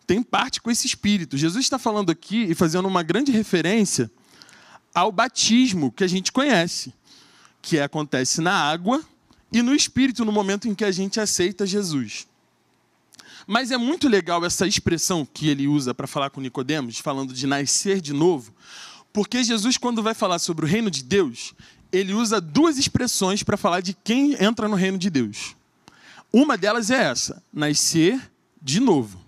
tem 0.06 0.22
parte 0.22 0.62
com 0.62 0.70
esse 0.70 0.88
espírito. 0.88 1.38
Jesus 1.38 1.66
está 1.66 1.80
falando 1.80 2.12
aqui 2.12 2.44
e 2.44 2.56
fazendo 2.56 2.88
uma 2.88 3.04
grande 3.04 3.32
referência 3.32 4.10
ao 4.94 5.12
batismo 5.12 5.92
que 5.92 6.04
a 6.04 6.08
gente 6.08 6.32
conhece, 6.32 6.94
que 7.62 7.80
acontece 7.80 8.42
na 8.42 8.54
água 8.54 9.04
e 9.52 9.62
no 9.62 9.74
espírito 9.74 10.24
no 10.26 10.32
momento 10.32 10.68
em 10.68 10.76
que 10.76 10.86
a 10.86 10.92
gente 10.92 11.20
aceita 11.20 11.66
Jesus. 11.66 12.28
Mas 13.46 13.72
é 13.72 13.78
muito 13.78 14.08
legal 14.08 14.46
essa 14.46 14.66
expressão 14.66 15.26
que 15.26 15.50
ele 15.50 15.68
usa 15.68 15.94
para 15.94 16.08
falar 16.08 16.30
com 16.30 16.40
Nicodemos, 16.40 17.00
falando 17.00 17.34
de 17.34 17.46
nascer 17.46 18.00
de 18.00 18.14
novo, 18.14 18.54
porque 19.12 19.44
Jesus 19.44 19.78
quando 19.78 20.02
vai 20.02 20.14
falar 20.14 20.40
sobre 20.40 20.66
o 20.66 20.68
reino 20.68 20.90
de 20.90 21.04
Deus, 21.04 21.54
ele 21.94 22.12
usa 22.12 22.42
duas 22.42 22.80
expressões 22.80 23.44
para 23.44 23.56
falar 23.56 23.82
de 23.82 23.94
quem 23.94 24.36
entra 24.44 24.68
no 24.68 24.76
reino 24.76 24.98
de 24.98 25.12
Deus. 25.12 25.56
Uma 26.34 26.58
delas 26.58 26.90
é 26.90 27.04
essa, 27.04 27.42
nascer 27.54 28.20
de 28.60 28.80
novo. 28.80 29.22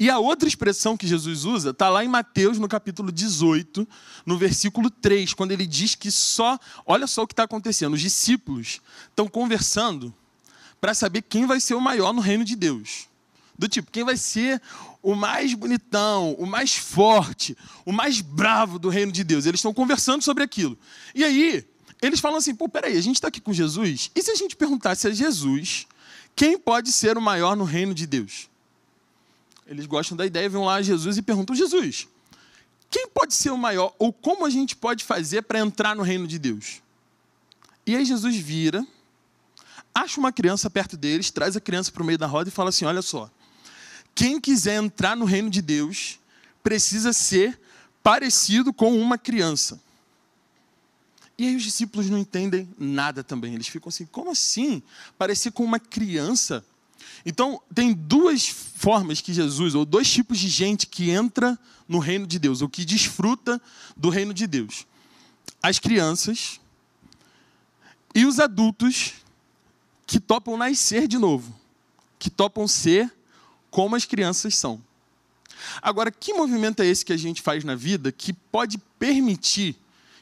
E 0.00 0.08
a 0.08 0.18
outra 0.18 0.48
expressão 0.48 0.96
que 0.96 1.06
Jesus 1.06 1.44
usa 1.44 1.70
está 1.70 1.90
lá 1.90 2.02
em 2.02 2.08
Mateus, 2.08 2.58
no 2.58 2.66
capítulo 2.66 3.12
18, 3.12 3.86
no 4.24 4.38
versículo 4.38 4.88
3, 4.88 5.34
quando 5.34 5.52
ele 5.52 5.66
diz 5.66 5.94
que 5.94 6.10
só, 6.10 6.58
olha 6.86 7.06
só 7.06 7.24
o 7.24 7.26
que 7.26 7.34
está 7.34 7.42
acontecendo, 7.42 7.92
os 7.92 8.00
discípulos 8.00 8.80
estão 9.10 9.28
conversando 9.28 10.14
para 10.80 10.94
saber 10.94 11.22
quem 11.22 11.44
vai 11.44 11.60
ser 11.60 11.74
o 11.74 11.80
maior 11.80 12.14
no 12.14 12.22
reino 12.22 12.44
de 12.44 12.56
Deus. 12.56 13.06
Do 13.58 13.68
tipo, 13.68 13.90
quem 13.90 14.04
vai 14.04 14.16
ser 14.16 14.62
o 15.02 15.14
mais 15.14 15.52
bonitão, 15.52 16.32
o 16.34 16.46
mais 16.46 16.76
forte, 16.76 17.58
o 17.84 17.92
mais 17.92 18.20
bravo 18.20 18.78
do 18.78 18.88
reino 18.88 19.12
de 19.12 19.24
Deus. 19.24 19.44
Eles 19.44 19.58
estão 19.58 19.74
conversando 19.74 20.22
sobre 20.22 20.44
aquilo. 20.44 20.78
E 21.12 21.24
aí, 21.24 21.66
eles 22.00 22.20
falam 22.20 22.38
assim: 22.38 22.54
pô, 22.54 22.68
peraí, 22.68 22.96
a 22.96 23.00
gente 23.00 23.16
está 23.16 23.28
aqui 23.28 23.40
com 23.40 23.52
Jesus, 23.52 24.10
e 24.14 24.22
se 24.22 24.30
a 24.30 24.34
gente 24.34 24.56
perguntasse 24.56 25.06
a 25.06 25.10
Jesus 25.10 25.86
quem 26.38 26.56
pode 26.56 26.92
ser 26.92 27.18
o 27.18 27.20
maior 27.20 27.56
no 27.56 27.64
reino 27.64 27.92
de 27.92 28.06
Deus? 28.06 28.48
Eles 29.66 29.86
gostam 29.86 30.16
da 30.16 30.24
ideia, 30.24 30.48
vão 30.48 30.64
lá 30.64 30.76
a 30.76 30.82
Jesus 30.82 31.16
e 31.16 31.22
perguntam: 31.22 31.56
Jesus, 31.56 32.06
quem 32.88 33.08
pode 33.08 33.34
ser 33.34 33.50
o 33.50 33.58
maior? 33.58 33.92
Ou 33.98 34.12
como 34.12 34.46
a 34.46 34.50
gente 34.50 34.76
pode 34.76 35.04
fazer 35.04 35.42
para 35.42 35.58
entrar 35.58 35.96
no 35.96 36.02
reino 36.02 36.26
de 36.26 36.38
Deus? 36.38 36.80
E 37.84 37.96
aí 37.96 38.04
Jesus 38.04 38.36
vira, 38.36 38.86
acha 39.94 40.20
uma 40.20 40.32
criança 40.32 40.70
perto 40.70 40.96
deles, 40.96 41.30
traz 41.30 41.56
a 41.56 41.60
criança 41.60 41.90
para 41.90 42.02
o 42.02 42.06
meio 42.06 42.18
da 42.18 42.26
roda 42.26 42.48
e 42.48 42.52
fala 42.52 42.68
assim: 42.68 42.84
Olha 42.84 43.02
só, 43.02 43.28
quem 44.14 44.40
quiser 44.40 44.76
entrar 44.76 45.16
no 45.16 45.24
reino 45.24 45.50
de 45.50 45.60
Deus 45.60 46.20
precisa 46.62 47.12
ser 47.12 47.58
parecido 48.02 48.72
com 48.72 48.96
uma 48.96 49.18
criança. 49.18 49.80
E 51.38 51.46
aí 51.46 51.54
os 51.54 51.62
discípulos 51.62 52.10
não 52.10 52.18
entendem 52.18 52.68
nada 52.76 53.22
também. 53.22 53.54
Eles 53.54 53.68
ficam 53.68 53.88
assim: 53.88 54.04
como 54.06 54.32
assim? 54.32 54.82
Parecer 55.16 55.52
com 55.52 55.62
uma 55.62 55.78
criança? 55.78 56.64
Então, 57.24 57.62
tem 57.72 57.92
duas 57.94 58.48
formas 58.48 59.20
que 59.20 59.32
Jesus, 59.32 59.74
ou 59.74 59.84
dois 59.84 60.10
tipos 60.10 60.38
de 60.38 60.48
gente 60.48 60.86
que 60.86 61.10
entra 61.10 61.56
no 61.86 62.00
reino 62.00 62.26
de 62.26 62.38
Deus, 62.38 62.60
ou 62.60 62.68
que 62.68 62.84
desfruta 62.84 63.60
do 63.96 64.08
reino 64.08 64.34
de 64.34 64.48
Deus: 64.48 64.84
as 65.62 65.78
crianças 65.78 66.60
e 68.14 68.26
os 68.26 68.40
adultos 68.40 69.12
que 70.06 70.18
topam 70.18 70.56
nascer 70.56 71.06
de 71.06 71.18
novo, 71.18 71.54
que 72.18 72.30
topam 72.30 72.66
ser 72.66 73.12
como 73.70 73.94
as 73.94 74.04
crianças 74.04 74.56
são. 74.56 74.82
Agora, 75.80 76.10
que 76.10 76.32
movimento 76.32 76.82
é 76.82 76.86
esse 76.86 77.04
que 77.04 77.12
a 77.12 77.16
gente 77.16 77.42
faz 77.42 77.62
na 77.62 77.74
vida 77.74 78.10
que 78.10 78.32
pode 78.32 78.78
permitir 78.98 79.76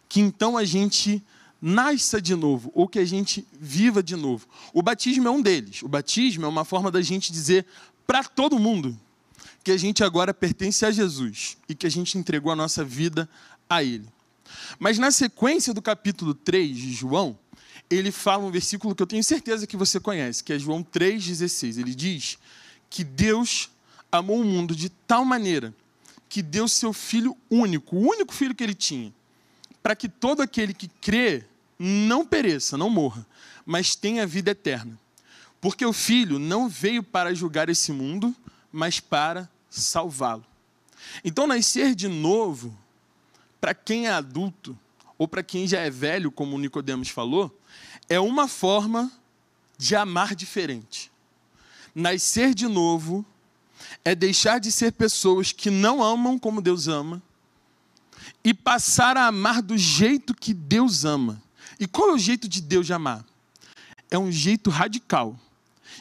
que 0.09 0.21
então 0.21 0.57
a 0.57 0.65
gente 0.65 1.23
nasça 1.61 2.21
de 2.21 2.35
novo, 2.35 2.71
ou 2.75 2.87
que 2.87 2.99
a 2.99 3.05
gente 3.05 3.47
viva 3.59 4.03
de 4.03 4.15
novo. 4.15 4.47
O 4.73 4.83
batismo 4.83 5.27
é 5.27 5.31
um 5.31 5.41
deles. 5.41 5.83
O 5.83 5.89
batismo 5.89 6.45
é 6.45 6.49
uma 6.49 6.65
forma 6.65 6.91
da 6.91 7.01
gente 7.01 7.33
dizer 7.33 7.67
para 8.07 8.23
todo 8.23 8.59
mundo 8.59 8.99
que 9.65 9.73
a 9.73 9.77
gente 9.77 10.05
agora 10.05 10.33
pertence 10.33 10.85
a 10.87 10.91
Jesus 10.91 11.57
e 11.69 11.75
que 11.75 11.87
a 11.87 11.91
gente 11.91 12.17
entregou 12.19 12.53
a 12.53 12.57
nossa 12.57 12.85
vida 12.85 13.29
a 13.69 13.83
Ele. 13.83 14.07
Mas 14.79 14.99
na 14.99 15.11
sequência 15.11 15.75
do 15.75 15.83
capítulo 15.83 16.35
3 16.35 16.77
de 16.77 16.93
João, 16.93 17.37
ele 17.91 18.11
fala 18.11 18.45
um 18.45 18.51
versículo 18.51 18.95
que 18.95 19.03
eu 19.03 19.07
tenho 19.07 19.23
certeza 19.23 19.67
que 19.67 19.77
você 19.77 19.99
conhece, 19.99 20.43
que 20.43 20.53
é 20.53 20.59
João 20.59 20.83
3,16. 20.83 21.79
Ele 21.79 21.95
diz 21.95 22.39
que 22.89 23.05
Deus 23.05 23.71
amou 24.11 24.41
o 24.41 24.45
mundo 24.45 24.75
de 24.75 24.89
tal 24.89 25.25
maneira 25.25 25.75
que 26.29 26.43
deu 26.43 26.67
seu 26.67 26.93
filho 26.93 27.37
único, 27.51 27.97
o 27.97 28.01
único 28.01 28.35
filho 28.35 28.55
que 28.55 28.63
ele 28.63 28.75
tinha, 28.75 29.13
para 29.87 29.95
que 29.95 30.09
todo 30.09 30.43
aquele 30.43 30.75
que 30.75 30.89
crê 30.89 31.45
não 31.79 32.27
pereça, 32.27 32.77
não 32.77 32.91
morra, 32.91 33.25
mas 33.65 33.95
tenha 33.95 34.27
vida 34.27 34.51
eterna. 34.51 34.99
Porque 35.61 35.87
o 35.87 35.93
Filho 35.93 36.41
não 36.41 36.69
veio 36.69 37.05
para 37.05 37.33
julgar 37.33 37.69
esse 37.69 37.93
mundo, 37.93 38.35
mas 38.73 38.99
para 38.99 39.49
salvá-lo. 39.71 40.45
Então, 41.25 41.47
nascer 41.47 41.95
de 41.95 42.09
novo, 42.09 42.77
para 43.61 43.75
quem 43.75 44.09
é 44.09 44.11
adulto, 44.11 44.77
ou 45.17 45.29
para 45.29 45.45
quem 45.45 45.69
já 45.69 45.79
é 45.79 45.89
velho, 45.89 46.33
como 46.33 46.59
Nicodemos 46.59 47.09
falou, 47.11 47.57
é 48.09 48.19
uma 48.19 48.49
forma 48.49 49.13
de 49.79 49.95
amar 49.95 50.35
diferente. 50.35 51.13
Nascer 51.95 52.57
de 52.57 52.67
novo 52.67 53.25
é 54.05 54.17
deixar 54.17 54.59
de 54.59 54.73
ser 54.73 54.91
pessoas 54.95 55.53
que 55.53 55.71
não 55.71 56.03
amam 56.03 56.41
como 56.41 56.61
Deus 56.61 56.89
ama 56.89 57.23
e 58.43 58.55
passar 58.55 59.17
a 59.17 59.27
amar 59.27 59.63
do 59.63 59.77
jeito 59.77 60.35
que 60.35 60.55
Deus 60.55 61.05
ama. 61.05 61.43
E 61.79 61.87
qual 61.87 62.11
é 62.11 62.13
o 62.15 62.19
jeito 62.19 62.49
de 62.49 62.61
Deus 62.61 62.87
de 62.87 62.93
amar? 62.93 63.25
É 64.11 64.19
um 64.19 64.31
jeito 64.31 64.71
radical, 64.71 65.39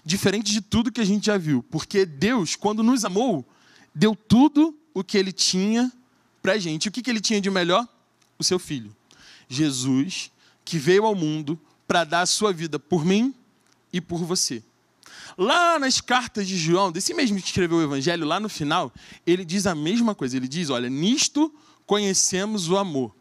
diferente 0.04 0.52
de 0.52 0.62
tudo 0.62 0.92
que 0.92 1.02
a 1.02 1.06
gente 1.06 1.26
já 1.26 1.38
viu, 1.38 1.64
porque 1.64 2.06
Deus, 2.06 2.56
quando 2.56 2.84
nos 2.84 3.04
amou, 3.04 3.48
deu 3.94 4.16
tudo 4.16 4.78
o 4.94 5.04
que 5.04 5.18
ele 5.18 5.32
tinha 5.32 5.92
para 6.42 6.58
gente. 6.58 6.88
O 6.88 6.92
que, 6.92 7.02
que 7.02 7.10
ele 7.10 7.20
tinha 7.20 7.42
de 7.42 7.50
melhor? 7.50 7.88
O 8.38 8.44
seu 8.44 8.60
filho, 8.60 8.96
Jesus, 9.50 10.32
que 10.64 10.78
veio 10.78 11.06
ao 11.06 11.16
mundo 11.16 11.60
para 11.88 12.04
dar 12.04 12.22
a 12.22 12.26
sua 12.26 12.52
vida 12.52 12.78
por 12.78 13.06
mim 13.06 13.34
e 13.92 14.02
por 14.02 14.24
você. 14.24 14.62
Lá 15.38 15.80
nas 15.80 16.00
cartas 16.00 16.48
de 16.48 16.58
João, 16.58 16.92
desse 16.92 17.14
mesmo 17.14 17.40
que 17.40 17.48
escreveu 17.48 17.78
o 17.78 17.84
Evangelho, 17.84 18.26
lá 18.26 18.40
no 18.40 18.50
final, 18.50 18.94
ele 19.26 19.44
diz 19.44 19.66
a 19.66 19.76
mesma 19.76 20.14
coisa. 20.16 20.38
Ele 20.38 20.48
diz: 20.48 20.70
Olha, 20.70 20.90
nisto 20.90 21.54
conhecemos 21.86 22.70
o 22.70 22.78
amor. 22.78 23.16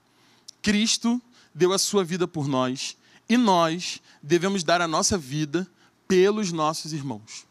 Cristo 0.63 1.21
deu 1.55 1.73
a 1.73 1.79
sua 1.79 2.05
vida 2.05 2.27
por 2.27 2.49
nós 2.49 2.97
e 3.29 3.37
nós 3.37 4.01
devemos 4.23 4.65
dar 4.65 4.81
a 4.81 4.89
nossa 4.89 5.17
vida 5.17 5.67
pelos 6.09 6.53
nossos 6.53 6.93
irmãos. 6.93 7.47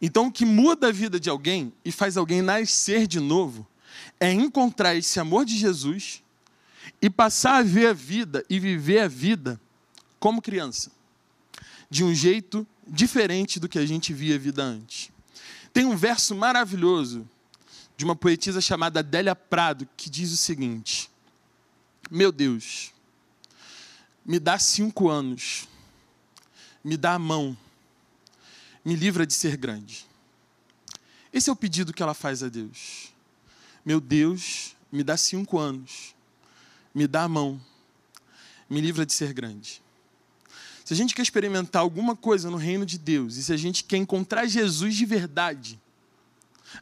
Então, 0.00 0.26
o 0.26 0.32
que 0.32 0.44
muda 0.44 0.88
a 0.88 0.92
vida 0.92 1.18
de 1.18 1.28
alguém 1.28 1.72
e 1.84 1.90
faz 1.90 2.16
alguém 2.16 2.42
nascer 2.42 3.06
de 3.06 3.20
novo 3.20 3.66
é 4.20 4.30
encontrar 4.32 4.94
esse 4.94 5.18
amor 5.18 5.44
de 5.44 5.56
Jesus 5.56 6.22
e 7.00 7.10
passar 7.10 7.56
a 7.56 7.62
ver 7.62 7.88
a 7.88 7.92
vida 7.92 8.44
e 8.48 8.58
viver 8.58 9.00
a 9.00 9.08
vida 9.08 9.60
como 10.18 10.40
criança, 10.40 10.90
de 11.90 12.04
um 12.04 12.14
jeito 12.14 12.66
diferente 12.86 13.58
do 13.58 13.68
que 13.68 13.78
a 13.78 13.86
gente 13.86 14.12
via 14.12 14.36
a 14.36 14.38
vida 14.38 14.62
antes. 14.62 15.10
Tem 15.72 15.84
um 15.84 15.96
verso 15.96 16.34
maravilhoso 16.34 17.28
de 17.96 18.04
uma 18.04 18.16
poetisa 18.16 18.60
chamada 18.60 19.00
Adélia 19.00 19.34
Prado, 19.34 19.88
que 19.96 20.10
diz 20.10 20.32
o 20.32 20.36
seguinte: 20.36 21.10
Meu 22.10 22.32
Deus, 22.32 22.92
me 24.24 24.38
dá 24.38 24.58
cinco 24.58 25.08
anos, 25.08 25.68
me 26.82 26.96
dá 26.96 27.14
a 27.14 27.18
mão, 27.18 27.56
me 28.84 28.96
livra 28.96 29.26
de 29.26 29.34
ser 29.34 29.56
grande. 29.56 30.06
Esse 31.32 31.48
é 31.48 31.52
o 31.52 31.56
pedido 31.56 31.92
que 31.92 32.02
ela 32.02 32.14
faz 32.14 32.42
a 32.42 32.48
Deus. 32.48 33.12
Meu 33.84 34.00
Deus, 34.00 34.76
me 34.90 35.02
dá 35.02 35.16
cinco 35.16 35.58
anos, 35.58 36.14
me 36.94 37.06
dá 37.06 37.22
a 37.22 37.28
mão, 37.28 37.60
me 38.68 38.80
livra 38.80 39.06
de 39.06 39.12
ser 39.12 39.32
grande. 39.32 39.82
Se 40.84 40.92
a 40.92 40.96
gente 40.96 41.14
quer 41.14 41.22
experimentar 41.22 41.82
alguma 41.82 42.14
coisa 42.14 42.50
no 42.50 42.56
reino 42.56 42.84
de 42.84 42.98
Deus, 42.98 43.36
e 43.36 43.42
se 43.42 43.52
a 43.52 43.56
gente 43.56 43.84
quer 43.84 43.96
encontrar 43.96 44.46
Jesus 44.46 44.94
de 44.94 45.06
verdade, 45.06 45.80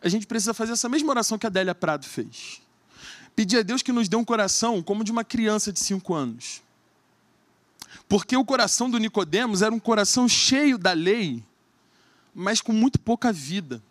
a 0.02 0.08
gente 0.08 0.26
precisa 0.26 0.54
fazer 0.54 0.72
essa 0.72 0.88
mesma 0.88 1.10
oração 1.10 1.38
que 1.38 1.46
a 1.46 1.48
Adélia 1.48 1.74
Prado 1.74 2.06
fez. 2.06 2.60
Pedir 3.34 3.58
a 3.58 3.62
Deus 3.62 3.82
que 3.82 3.92
nos 3.92 4.08
dê 4.08 4.16
um 4.16 4.24
coração 4.24 4.82
como 4.82 5.04
de 5.04 5.10
uma 5.10 5.24
criança 5.24 5.72
de 5.72 5.78
cinco 5.78 6.14
anos. 6.14 6.62
Porque 8.08 8.36
o 8.36 8.44
coração 8.44 8.90
do 8.90 8.98
Nicodemos 8.98 9.62
era 9.62 9.74
um 9.74 9.80
coração 9.80 10.28
cheio 10.28 10.76
da 10.76 10.92
lei, 10.92 11.42
mas 12.34 12.60
com 12.60 12.72
muito 12.72 13.00
pouca 13.00 13.32
vida. 13.32 13.82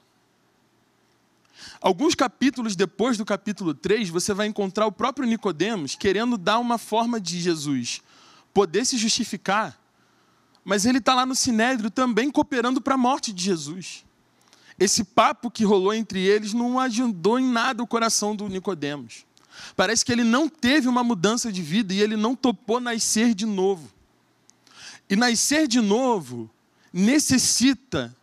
Alguns 1.82 2.16
capítulos 2.16 2.76
depois 2.76 3.18
do 3.18 3.26
capítulo 3.26 3.74
3, 3.74 4.10
você 4.10 4.34
vai 4.34 4.48
encontrar 4.48 4.86
o 4.86 4.92
próprio 4.92 5.28
Nicodemos 5.28 5.96
querendo 5.96 6.38
dar 6.38 6.60
uma 6.60 6.78
forma 6.78 7.20
de 7.20 7.40
Jesus 7.40 8.02
poder 8.54 8.86
se 8.86 8.98
justificar, 8.98 9.80
mas 10.64 10.86
ele 10.86 10.98
está 10.98 11.16
lá 11.16 11.26
no 11.26 11.36
Sinédrio 11.36 11.90
também 11.90 12.30
cooperando 12.30 12.82
para 12.82 12.96
a 12.96 12.98
morte 12.98 13.32
de 13.32 13.44
Jesus. 13.44 14.06
Esse 14.80 15.04
papo 15.04 15.52
que 15.52 15.66
rolou 15.66 15.94
entre 15.94 16.20
eles 16.22 16.54
não 16.54 16.80
ajudou 16.80 17.38
em 17.38 17.46
nada 17.46 17.84
o 17.84 17.88
coração 17.88 18.36
do 18.36 18.48
Nicodemos. 18.48 19.26
Parece 19.76 20.06
que 20.06 20.12
ele 20.12 20.24
não 20.24 20.48
teve 20.48 20.88
uma 20.88 21.04
mudança 21.04 21.52
de 21.52 21.62
vida 21.62 21.94
e 21.94 22.00
ele 22.00 22.16
não 22.16 22.34
topou 22.34 22.80
nascer 22.80 23.34
de 23.34 23.46
novo. 23.46 23.92
E 25.10 25.16
nascer 25.16 25.68
de 25.68 25.82
novo 25.82 26.50
necessita 26.94 28.16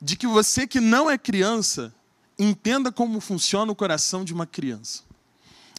de 0.00 0.16
que 0.16 0.26
você 0.26 0.66
que 0.66 0.80
não 0.80 1.10
é 1.10 1.18
criança 1.18 1.94
entenda 2.38 2.90
como 2.90 3.20
funciona 3.20 3.70
o 3.70 3.76
coração 3.76 4.24
de 4.24 4.32
uma 4.32 4.46
criança. 4.46 5.02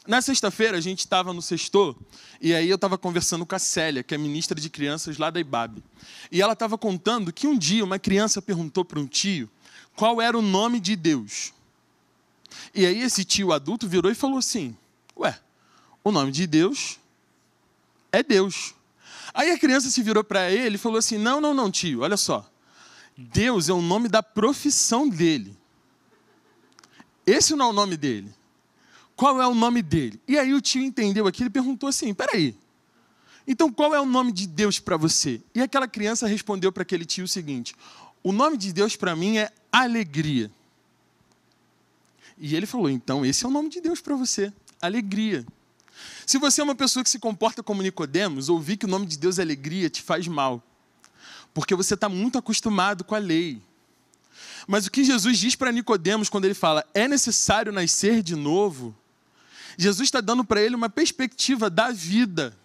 Na 0.06 0.22
sexta-feira, 0.22 0.78
a 0.78 0.80
gente 0.80 1.00
estava 1.00 1.32
no 1.32 1.42
sextor, 1.42 1.94
e 2.40 2.54
aí 2.54 2.68
eu 2.68 2.74
estava 2.76 2.96
conversando 2.96 3.44
com 3.44 3.54
a 3.54 3.58
Célia, 3.58 4.02
que 4.02 4.14
é 4.14 4.18
ministra 4.18 4.58
de 4.60 4.68
crianças 4.68 5.18
lá 5.18 5.30
da 5.30 5.40
IBAB. 5.40 5.82
E 6.32 6.40
ela 6.40 6.54
estava 6.54 6.76
contando 6.78 7.32
que 7.32 7.46
um 7.46 7.56
dia 7.56 7.84
uma 7.84 7.98
criança 7.98 8.40
perguntou 8.40 8.84
para 8.84 8.98
um 8.98 9.06
tio 9.06 9.48
qual 9.96 10.20
era 10.20 10.38
o 10.38 10.42
nome 10.42 10.80
de 10.80 10.96
Deus. 10.96 11.52
E 12.74 12.86
aí 12.86 13.00
esse 13.02 13.24
tio 13.24 13.52
adulto 13.52 13.88
virou 13.88 14.10
e 14.10 14.14
falou 14.14 14.38
assim: 14.38 14.76
Ué, 15.16 15.38
o 16.02 16.10
nome 16.10 16.32
de 16.32 16.46
Deus 16.46 16.98
é 18.12 18.22
Deus. 18.22 18.74
Aí 19.32 19.50
a 19.50 19.58
criança 19.58 19.90
se 19.90 20.02
virou 20.02 20.24
para 20.24 20.50
ele 20.50 20.76
e 20.76 20.78
falou 20.78 20.98
assim: 20.98 21.18
Não, 21.18 21.40
não, 21.40 21.54
não, 21.54 21.70
tio, 21.70 22.00
olha 22.00 22.16
só. 22.16 22.48
Deus 23.16 23.68
é 23.68 23.72
o 23.72 23.82
nome 23.82 24.08
da 24.08 24.22
profissão 24.22 25.08
dele. 25.08 25.56
Esse 27.26 27.54
não 27.54 27.66
é 27.66 27.68
o 27.68 27.72
nome 27.72 27.96
dele. 27.96 28.32
Qual 29.14 29.40
é 29.40 29.46
o 29.46 29.54
nome 29.54 29.82
dele? 29.82 30.18
E 30.26 30.38
aí 30.38 30.54
o 30.54 30.60
tio 30.60 30.82
entendeu 30.82 31.26
aquilo 31.26 31.48
e 31.48 31.52
perguntou 31.52 31.88
assim: 31.88 32.14
Peraí, 32.14 32.56
então 33.46 33.70
qual 33.70 33.94
é 33.94 34.00
o 34.00 34.06
nome 34.06 34.32
de 34.32 34.46
Deus 34.46 34.78
para 34.78 34.96
você? 34.96 35.40
E 35.54 35.60
aquela 35.60 35.86
criança 35.86 36.26
respondeu 36.26 36.72
para 36.72 36.82
aquele 36.82 37.04
tio 37.04 37.24
o 37.24 37.28
seguinte: 37.28 37.74
O 38.22 38.32
nome 38.32 38.56
de 38.56 38.72
Deus 38.72 38.96
para 38.96 39.16
mim 39.16 39.38
é 39.38 39.50
alegria. 39.72 40.50
E 42.38 42.54
ele 42.54 42.66
falou: 42.66 42.88
Então 42.88 43.24
esse 43.24 43.44
é 43.44 43.48
o 43.48 43.50
nome 43.50 43.68
de 43.68 43.80
Deus 43.80 44.00
para 44.00 44.16
você, 44.16 44.52
alegria. 44.80 45.46
Se 46.26 46.38
você 46.38 46.60
é 46.60 46.64
uma 46.64 46.74
pessoa 46.74 47.02
que 47.02 47.10
se 47.10 47.18
comporta 47.18 47.62
como 47.62 47.82
Nicodemos, 47.82 48.48
ouvir 48.48 48.76
que 48.76 48.86
o 48.86 48.88
nome 48.88 49.06
de 49.06 49.18
Deus 49.18 49.38
é 49.38 49.42
alegria 49.42 49.90
te 49.90 50.02
faz 50.02 50.26
mal. 50.26 50.62
Porque 51.52 51.74
você 51.74 51.94
está 51.94 52.08
muito 52.08 52.38
acostumado 52.38 53.04
com 53.04 53.14
a 53.14 53.18
lei. 53.18 53.60
Mas 54.66 54.86
o 54.86 54.90
que 54.90 55.04
Jesus 55.04 55.38
diz 55.38 55.56
para 55.56 55.72
Nicodemos 55.72 56.28
quando 56.28 56.44
ele 56.44 56.54
fala 56.54 56.86
é 56.94 57.08
necessário 57.08 57.72
nascer 57.72 58.22
de 58.22 58.36
novo, 58.36 58.94
Jesus 59.76 60.06
está 60.06 60.20
dando 60.20 60.44
para 60.44 60.62
ele 60.62 60.74
uma 60.74 60.88
perspectiva 60.88 61.68
da 61.68 61.90
vida, 61.90 62.56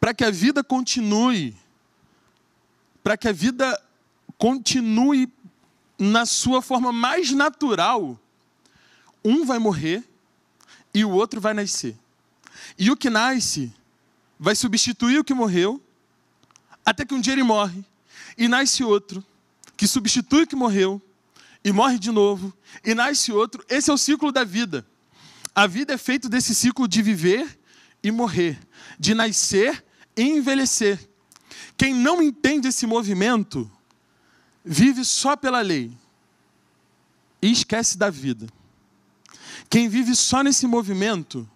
para 0.00 0.14
que 0.14 0.24
a 0.24 0.30
vida 0.30 0.64
continue, 0.64 1.56
para 3.02 3.16
que 3.16 3.28
a 3.28 3.32
vida 3.32 3.80
continue 4.38 5.32
na 5.98 6.26
sua 6.26 6.60
forma 6.60 6.92
mais 6.92 7.32
natural. 7.32 8.18
Um 9.24 9.44
vai 9.44 9.58
morrer 9.58 10.04
e 10.94 11.04
o 11.04 11.10
outro 11.10 11.40
vai 11.40 11.54
nascer. 11.54 11.96
E 12.78 12.90
o 12.90 12.96
que 12.96 13.10
nasce 13.10 13.72
vai 14.38 14.54
substituir 14.54 15.18
o 15.18 15.24
que 15.24 15.34
morreu, 15.34 15.82
até 16.84 17.04
que 17.04 17.14
um 17.14 17.20
dia 17.20 17.32
ele 17.32 17.42
morre, 17.42 17.84
e 18.36 18.48
nasce 18.48 18.84
outro, 18.84 19.24
que 19.76 19.86
substitui 19.86 20.42
o 20.42 20.46
que 20.46 20.56
morreu, 20.56 21.00
e 21.64 21.72
morre 21.72 21.98
de 21.98 22.10
novo, 22.10 22.52
e 22.84 22.94
nasce 22.94 23.32
outro. 23.32 23.64
Esse 23.68 23.90
é 23.90 23.92
o 23.92 23.98
ciclo 23.98 24.30
da 24.30 24.44
vida. 24.44 24.86
A 25.54 25.66
vida 25.66 25.94
é 25.94 25.98
feita 25.98 26.28
desse 26.28 26.54
ciclo 26.54 26.86
de 26.86 27.02
viver 27.02 27.58
e 28.02 28.10
morrer, 28.10 28.58
de 28.98 29.14
nascer 29.14 29.84
e 30.16 30.22
envelhecer. 30.22 30.98
Quem 31.76 31.92
não 31.92 32.22
entende 32.22 32.68
esse 32.68 32.86
movimento, 32.86 33.70
vive 34.66 35.04
só 35.04 35.36
pela 35.36 35.60
lei 35.60 35.92
e 37.40 37.52
esquece 37.52 37.96
da 37.96 38.10
vida. 38.10 38.48
Quem 39.70 39.88
vive 39.88 40.16
só 40.16 40.42
nesse 40.42 40.66
movimento, 40.66 41.48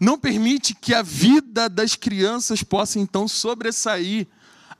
não 0.00 0.18
permite 0.18 0.74
que 0.74 0.92
a 0.92 1.02
vida 1.02 1.68
das 1.68 1.94
crianças 1.94 2.62
possa 2.62 2.98
então 2.98 3.28
sobressair 3.28 4.26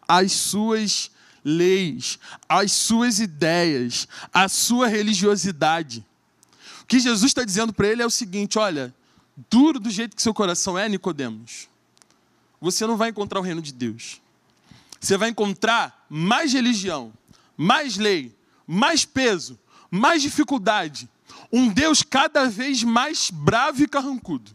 as 0.09 0.33
suas 0.33 1.11
leis, 1.45 2.19
as 2.49 2.73
suas 2.73 3.21
ideias, 3.21 4.09
a 4.33 4.49
sua 4.49 4.89
religiosidade. 4.89 6.05
O 6.83 6.87
que 6.87 6.99
Jesus 6.99 7.31
está 7.31 7.45
dizendo 7.45 7.73
para 7.73 7.87
ele 7.87 8.03
é 8.03 8.07
o 8.07 8.11
seguinte: 8.11 8.59
olha, 8.59 8.95
duro 9.49 9.79
do 9.79 9.91
jeito 9.91 10.17
que 10.17 10.23
seu 10.23 10.35
coração 10.35 10.79
é, 10.79 10.89
Nicodemos, 10.89 11.69
você 12.61 12.87
não 12.87 12.97
vai 12.97 13.11
encontrar 13.11 13.41
o 13.41 13.45
reino 13.45 13.63
de 13.63 13.73
Deus. 13.73 14.21
Você 15.01 15.17
vai 15.17 15.31
encontrar 15.31 16.07
mais 16.11 16.53
religião, 16.53 17.13
mais 17.61 17.99
lei, 17.99 18.35
mais 18.67 19.05
peso, 19.05 19.61
mais 19.91 20.23
dificuldade, 20.23 21.11
um 21.53 21.69
Deus 21.69 22.03
cada 22.03 22.49
vez 22.49 22.83
mais 22.83 23.31
bravo 23.31 23.83
e 23.83 23.87
carrancudo. 23.87 24.51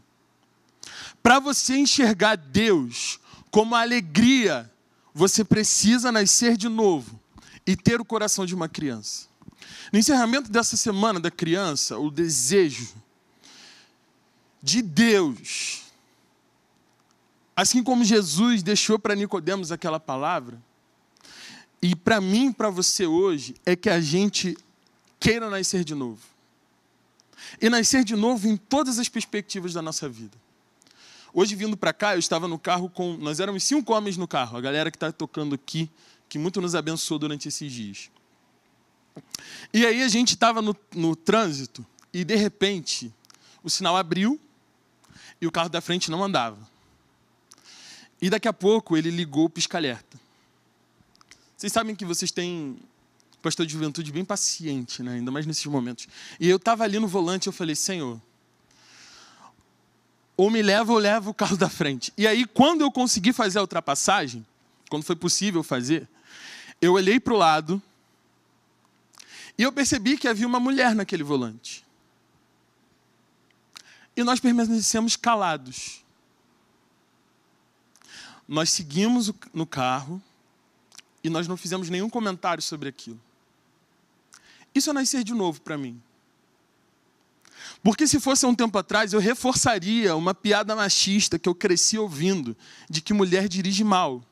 Para 1.22 1.38
você 1.38 1.76
enxergar 1.76 2.34
Deus 2.34 3.20
como 3.48 3.76
a 3.76 3.82
alegria, 3.82 4.68
você 5.14 5.44
precisa 5.44 6.10
nascer 6.10 6.56
de 6.56 6.68
novo 6.68 7.20
e 7.64 7.76
ter 7.76 8.00
o 8.00 8.04
coração 8.04 8.44
de 8.44 8.56
uma 8.56 8.68
criança. 8.68 9.28
No 9.92 10.00
encerramento 10.00 10.50
dessa 10.50 10.76
semana 10.76 11.20
da 11.20 11.30
criança, 11.30 11.96
o 12.00 12.10
desejo 12.10 12.92
de 14.60 14.82
Deus, 14.82 15.82
assim 17.54 17.84
como 17.84 18.02
Jesus 18.02 18.64
deixou 18.64 18.98
para 18.98 19.14
Nicodemos 19.14 19.70
aquela 19.70 20.00
palavra, 20.00 20.60
e 21.82 21.94
para 21.94 22.20
mim, 22.20 22.52
para 22.52 22.70
você 22.70 23.06
hoje, 23.06 23.54
é 23.64 23.76
que 23.76 23.88
a 23.88 24.00
gente 24.00 24.56
queira 25.20 25.50
nascer 25.50 25.84
de 25.84 25.94
novo. 25.94 26.20
E 27.60 27.68
nascer 27.68 28.04
de 28.04 28.16
novo 28.16 28.48
em 28.48 28.56
todas 28.56 28.98
as 28.98 29.08
perspectivas 29.08 29.72
da 29.72 29.82
nossa 29.82 30.08
vida. 30.08 30.36
Hoje, 31.32 31.54
vindo 31.54 31.76
para 31.76 31.92
cá, 31.92 32.14
eu 32.14 32.18
estava 32.18 32.48
no 32.48 32.58
carro 32.58 32.88
com. 32.88 33.16
Nós 33.18 33.40
éramos 33.40 33.62
cinco 33.62 33.92
homens 33.92 34.16
no 34.16 34.26
carro, 34.26 34.56
a 34.56 34.60
galera 34.60 34.90
que 34.90 34.96
está 34.96 35.12
tocando 35.12 35.54
aqui, 35.54 35.90
que 36.28 36.38
muito 36.38 36.60
nos 36.60 36.74
abençoou 36.74 37.18
durante 37.18 37.48
esses 37.48 37.70
dias. 37.70 38.10
E 39.72 39.84
aí 39.84 40.02
a 40.02 40.08
gente 40.08 40.30
estava 40.30 40.62
no, 40.62 40.74
no 40.94 41.14
trânsito 41.14 41.84
e, 42.12 42.24
de 42.24 42.34
repente, 42.36 43.12
o 43.62 43.68
sinal 43.68 43.96
abriu 43.96 44.40
e 45.40 45.46
o 45.46 45.52
carro 45.52 45.68
da 45.68 45.80
frente 45.80 46.10
não 46.10 46.24
andava. 46.24 46.58
E 48.20 48.30
daqui 48.30 48.48
a 48.48 48.52
pouco 48.52 48.96
ele 48.96 49.10
ligou 49.10 49.44
o 49.44 49.50
pisca-alerta. 49.50 50.18
Vocês 51.56 51.72
sabem 51.72 51.94
que 51.94 52.04
vocês 52.04 52.30
têm 52.30 52.78
pastor 53.40 53.64
de 53.64 53.72
juventude 53.72 54.10
bem 54.10 54.24
paciente, 54.24 55.02
né? 55.02 55.14
ainda 55.14 55.30
mais 55.30 55.46
nesses 55.46 55.64
momentos. 55.66 56.08
E 56.40 56.48
eu 56.48 56.56
estava 56.56 56.82
ali 56.82 56.98
no 56.98 57.06
volante 57.06 57.46
eu 57.46 57.52
falei, 57.52 57.76
Senhor, 57.76 58.20
ou 60.36 60.50
me 60.50 60.60
leva 60.60 60.92
ou 60.92 60.98
leva 60.98 61.30
o 61.30 61.34
carro 61.34 61.56
da 61.56 61.68
frente. 61.68 62.12
E 62.18 62.26
aí, 62.26 62.44
quando 62.44 62.82
eu 62.82 62.90
consegui 62.90 63.32
fazer 63.32 63.58
a 63.58 63.62
ultrapassagem, 63.62 64.44
quando 64.90 65.04
foi 65.04 65.16
possível 65.16 65.62
fazer, 65.62 66.08
eu 66.80 66.94
olhei 66.94 67.18
para 67.18 67.32
o 67.32 67.36
lado 67.36 67.80
e 69.56 69.62
eu 69.62 69.72
percebi 69.72 70.18
que 70.18 70.28
havia 70.28 70.46
uma 70.46 70.60
mulher 70.60 70.94
naquele 70.94 71.22
volante. 71.22 71.86
E 74.16 74.22
nós 74.24 74.40
permanecemos 74.40 75.16
calados. 75.16 76.04
Nós 78.46 78.70
seguimos 78.70 79.32
no 79.54 79.66
carro 79.66 80.22
e 81.26 81.30
nós 81.30 81.48
não 81.48 81.56
fizemos 81.56 81.90
nenhum 81.90 82.08
comentário 82.08 82.62
sobre 82.62 82.88
aquilo. 82.88 83.20
Isso 84.72 84.90
é 84.90 84.92
nascer 84.92 85.24
de 85.24 85.34
novo 85.34 85.60
para 85.60 85.76
mim. 85.76 86.00
Porque 87.82 88.06
se 88.06 88.20
fosse 88.20 88.46
um 88.46 88.54
tempo 88.54 88.78
atrás, 88.78 89.12
eu 89.12 89.18
reforçaria 89.18 90.14
uma 90.14 90.32
piada 90.32 90.76
machista 90.76 91.36
que 91.36 91.48
eu 91.48 91.54
cresci 91.54 91.98
ouvindo, 91.98 92.56
de 92.88 93.00
que 93.00 93.12
mulher 93.12 93.48
dirige 93.48 93.82
mal. 93.82 94.22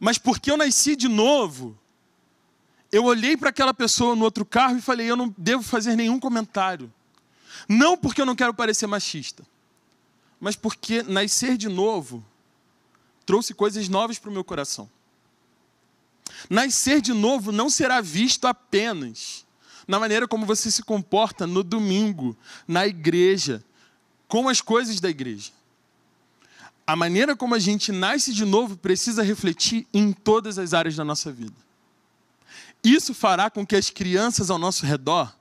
Mas 0.00 0.16
porque 0.16 0.50
eu 0.50 0.56
nasci 0.56 0.96
de 0.96 1.08
novo, 1.08 1.78
eu 2.90 3.04
olhei 3.04 3.36
para 3.36 3.50
aquela 3.50 3.74
pessoa 3.74 4.16
no 4.16 4.24
outro 4.24 4.46
carro 4.46 4.78
e 4.78 4.80
falei: 4.80 5.10
eu 5.10 5.16
não 5.16 5.34
devo 5.36 5.62
fazer 5.62 5.94
nenhum 5.94 6.18
comentário. 6.18 6.90
Não 7.68 7.98
porque 7.98 8.20
eu 8.20 8.26
não 8.26 8.34
quero 8.34 8.54
parecer 8.54 8.86
machista, 8.86 9.46
mas 10.40 10.56
porque 10.56 11.02
nascer 11.02 11.58
de 11.58 11.68
novo 11.68 12.24
trouxe 13.24 13.54
coisas 13.54 13.88
novas 13.88 14.18
para 14.18 14.30
o 14.30 14.32
meu 14.32 14.44
coração. 14.44 14.88
Nascer 16.48 17.00
de 17.00 17.12
novo 17.12 17.52
não 17.52 17.70
será 17.70 18.00
visto 18.00 18.46
apenas 18.46 19.44
na 19.86 19.98
maneira 19.98 20.26
como 20.26 20.46
você 20.46 20.70
se 20.70 20.82
comporta 20.82 21.46
no 21.46 21.62
domingo, 21.62 22.36
na 22.66 22.86
igreja, 22.86 23.62
com 24.26 24.48
as 24.48 24.60
coisas 24.60 24.98
da 25.00 25.10
igreja. 25.10 25.52
A 26.86 26.96
maneira 26.96 27.36
como 27.36 27.54
a 27.54 27.58
gente 27.58 27.92
nasce 27.92 28.32
de 28.32 28.44
novo 28.44 28.76
precisa 28.76 29.22
refletir 29.22 29.86
em 29.92 30.12
todas 30.12 30.58
as 30.58 30.74
áreas 30.74 30.96
da 30.96 31.04
nossa 31.04 31.32
vida. 31.32 31.54
Isso 32.82 33.14
fará 33.14 33.48
com 33.48 33.66
que 33.66 33.76
as 33.76 33.88
crianças 33.88 34.50
ao 34.50 34.58
nosso 34.58 34.84
redor 34.84 35.34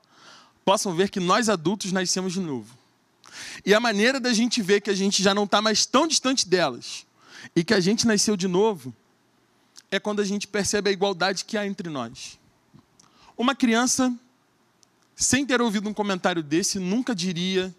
possam 0.64 0.96
ver 0.96 1.10
que 1.10 1.20
nós 1.20 1.50
adultos 1.50 1.92
nascemos 1.92 2.32
de 2.34 2.40
novo. 2.40 2.78
E 3.66 3.74
a 3.74 3.80
maneira 3.80 4.20
da 4.20 4.32
gente 4.32 4.62
ver 4.62 4.80
que 4.80 4.90
a 4.90 4.96
gente 4.96 5.22
já 5.22 5.34
não 5.34 5.44
está 5.44 5.62
mais 5.62 5.86
tão 5.86 6.08
distante 6.08 6.48
delas 6.48 7.06
e 7.56 7.64
que 7.64 7.74
a 7.74 7.80
gente 7.80 8.06
nasceu 8.08 8.36
de 8.36 8.48
novo 8.48 8.94
é 9.92 10.00
quando 10.00 10.22
a 10.22 10.26
gente 10.26 10.48
percebe 10.48 10.90
a 10.90 10.94
igualdade 10.94 11.46
que 11.46 11.58
há 11.58 11.66
entre 11.66 11.90
nós. 11.90 12.40
Uma 13.38 13.56
criança 13.56 14.14
sem 15.16 15.46
ter 15.46 15.62
ouvido 15.62 15.88
um 15.88 15.94
comentário 15.94 16.42
desse, 16.42 16.80
nunca 16.80 17.14
diria 17.14 17.74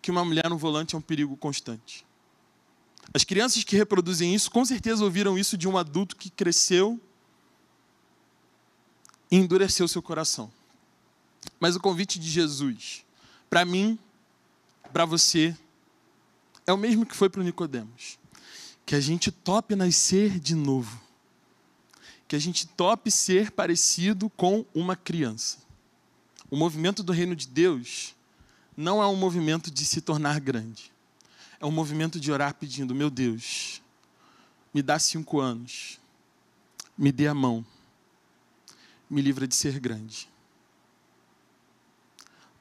que 0.00 0.10
uma 0.10 0.24
mulher 0.24 0.48
no 0.48 0.58
volante 0.58 0.94
é 0.94 0.98
um 0.98 1.02
perigo 1.02 1.36
constante. 1.36 2.06
As 3.14 3.24
crianças 3.24 3.64
que 3.64 3.76
reproduzem 3.76 4.34
isso, 4.34 4.50
com 4.50 4.64
certeza 4.64 5.04
ouviram 5.04 5.38
isso 5.38 5.56
de 5.56 5.66
um 5.66 5.78
adulto 5.78 6.16
que 6.16 6.28
cresceu 6.28 7.00
e 9.30 9.36
endureceu 9.36 9.88
seu 9.88 10.02
coração. 10.02 10.52
Mas 11.58 11.76
o 11.76 11.80
convite 11.80 12.18
de 12.18 12.28
Jesus, 12.28 13.04
para 13.48 13.64
mim, 13.64 13.98
para 14.92 15.04
você, 15.04 15.56
é 16.66 16.72
o 16.72 16.76
mesmo 16.76 17.06
que 17.06 17.16
foi 17.16 17.28
para 17.28 17.40
o 17.40 17.44
Nicodemos. 17.44 18.18
Que 18.86 18.94
a 18.94 19.00
gente 19.00 19.30
tope 19.30 19.76
nascer 19.76 20.38
de 20.38 20.54
novo. 20.54 20.98
Que 22.26 22.36
a 22.36 22.38
gente 22.38 22.66
tope 22.66 23.10
ser 23.10 23.50
parecido 23.50 24.30
com 24.30 24.64
uma 24.74 24.96
criança. 24.96 25.58
O 26.48 26.56
movimento 26.56 27.02
do 27.02 27.12
reino 27.12 27.36
de 27.36 27.48
Deus 27.48 28.14
não 28.76 29.02
é 29.02 29.06
um 29.06 29.16
movimento 29.16 29.70
de 29.70 29.84
se 29.84 30.00
tornar 30.00 30.38
grande. 30.40 30.92
É 31.58 31.66
um 31.66 31.70
movimento 31.70 32.20
de 32.20 32.30
orar 32.30 32.54
pedindo: 32.54 32.94
Meu 32.94 33.10
Deus, 33.10 33.82
me 34.72 34.82
dá 34.82 34.98
cinco 34.98 35.40
anos, 35.40 35.98
me 36.96 37.10
dê 37.10 37.26
a 37.26 37.34
mão, 37.34 37.64
me 39.08 39.20
livra 39.20 39.48
de 39.48 39.54
ser 39.54 39.80
grande. 39.80 40.28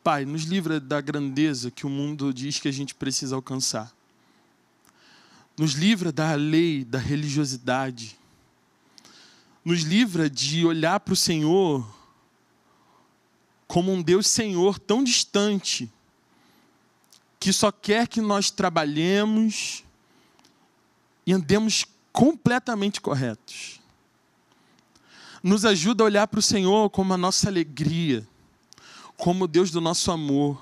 Pai, 0.03 0.23
nos 0.23 0.43
livra 0.43 0.79
da 0.79 1.01
grandeza 1.01 1.71
que 1.71 1.85
o 1.85 1.89
mundo 1.89 2.33
diz 2.33 2.59
que 2.59 2.67
a 2.67 2.71
gente 2.71 2.93
precisa 2.93 3.35
alcançar. 3.35 3.94
Nos 5.57 5.73
livra 5.73 6.11
da 6.11 6.33
lei, 6.35 6.83
da 6.83 6.99
religiosidade. 6.99 8.17
Nos 9.63 9.81
livra 9.81 10.29
de 10.29 10.65
olhar 10.65 10.99
para 10.99 11.13
o 11.13 11.17
Senhor 11.17 11.85
como 13.67 13.91
um 13.91 14.01
Deus 14.01 14.27
Senhor 14.27 14.77
tão 14.77 15.03
distante, 15.03 15.91
que 17.39 17.51
só 17.51 17.71
quer 17.71 18.07
que 18.07 18.21
nós 18.21 18.51
trabalhemos 18.51 19.83
e 21.25 21.33
andemos 21.33 21.85
completamente 22.13 23.01
corretos. 23.01 23.81
Nos 25.41 25.65
ajuda 25.65 26.03
a 26.03 26.05
olhar 26.05 26.27
para 26.27 26.39
o 26.39 26.43
Senhor 26.43 26.89
como 26.89 27.13
a 27.13 27.17
nossa 27.17 27.47
alegria 27.47 28.27
como 29.17 29.47
Deus 29.47 29.71
do 29.71 29.81
nosso 29.81 30.11
amor. 30.11 30.61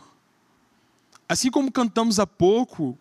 Assim 1.27 1.49
como 1.49 1.71
cantamos 1.71 2.19
há 2.19 2.27
pouco, 2.27 2.97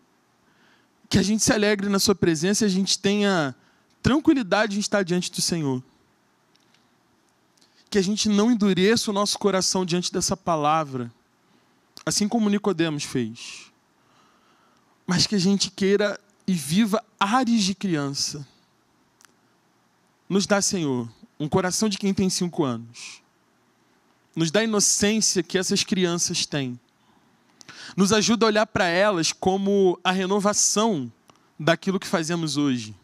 que 1.13 1.19
a 1.19 1.23
gente 1.23 1.45
se 1.45 1.53
alegre 1.53 1.91
na 1.91 1.99
Sua 1.99 2.15
presença 2.15 2.65
e 2.65 2.67
a 2.67 2.71
gente 2.71 2.99
tenha 2.99 3.55
tranquilidade 4.03 4.79
em 4.79 4.81
estar 4.81 5.03
diante 5.03 5.31
do 5.31 5.43
Senhor. 5.43 5.85
Que 7.91 7.99
a 7.99 8.03
gente 8.03 8.31
não 8.31 8.51
endureça 8.51 9.11
o 9.11 9.15
nosso 9.15 9.39
coração 9.39 9.85
diante 9.85 10.11
dessa 10.11 10.35
palavra, 10.35 11.13
assim 12.07 12.27
como 12.27 12.49
Nicodemos 12.49 13.05
fez. 13.05 13.71
Mas 15.07 15.27
que 15.27 15.35
a 15.35 15.39
gente 15.39 15.71
queira 15.71 16.19
e 16.47 16.55
viva 16.55 17.05
ares 17.21 17.63
de 17.63 17.75
criança. 17.75 18.49
Nos 20.27 20.47
dá, 20.47 20.63
Senhor, 20.63 21.13
um 21.39 21.47
coração 21.47 21.91
de 21.91 21.99
quem 21.99 22.15
tem 22.15 22.31
cinco 22.31 22.65
anos 22.65 23.21
nos 24.35 24.51
dá 24.51 24.61
a 24.61 24.65
inocência 24.65 25.43
que 25.43 25.59
essas 25.59 25.85
crianças 25.85 26.47
têm. 26.47 26.81
Nos 27.97 28.13
ajuda 28.13 28.47
a 28.47 28.49
olhar 28.49 28.67
para 28.67 28.87
elas 28.87 29.33
como 29.33 29.99
a 30.03 30.11
renovação 30.11 31.11
daquilo 31.59 32.01
que 32.01 32.07
fazemos 32.07 32.57
hoje. 32.57 32.95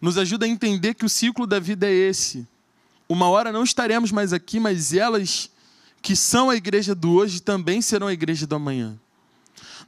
Nos 0.00 0.16
ajuda 0.16 0.46
a 0.46 0.48
entender 0.48 0.94
que 0.94 1.04
o 1.04 1.08
ciclo 1.08 1.46
da 1.46 1.58
vida 1.58 1.86
é 1.86 1.92
esse. 1.92 2.46
Uma 3.08 3.28
hora 3.28 3.50
não 3.50 3.64
estaremos 3.64 4.12
mais 4.12 4.32
aqui, 4.32 4.60
mas 4.60 4.92
elas 4.92 5.50
que 6.00 6.14
são 6.14 6.50
a 6.50 6.56
igreja 6.56 6.94
do 6.94 7.12
hoje 7.12 7.40
também 7.40 7.80
serão 7.82 8.06
a 8.06 8.12
igreja 8.12 8.46
do 8.46 8.54
amanhã. 8.54 8.98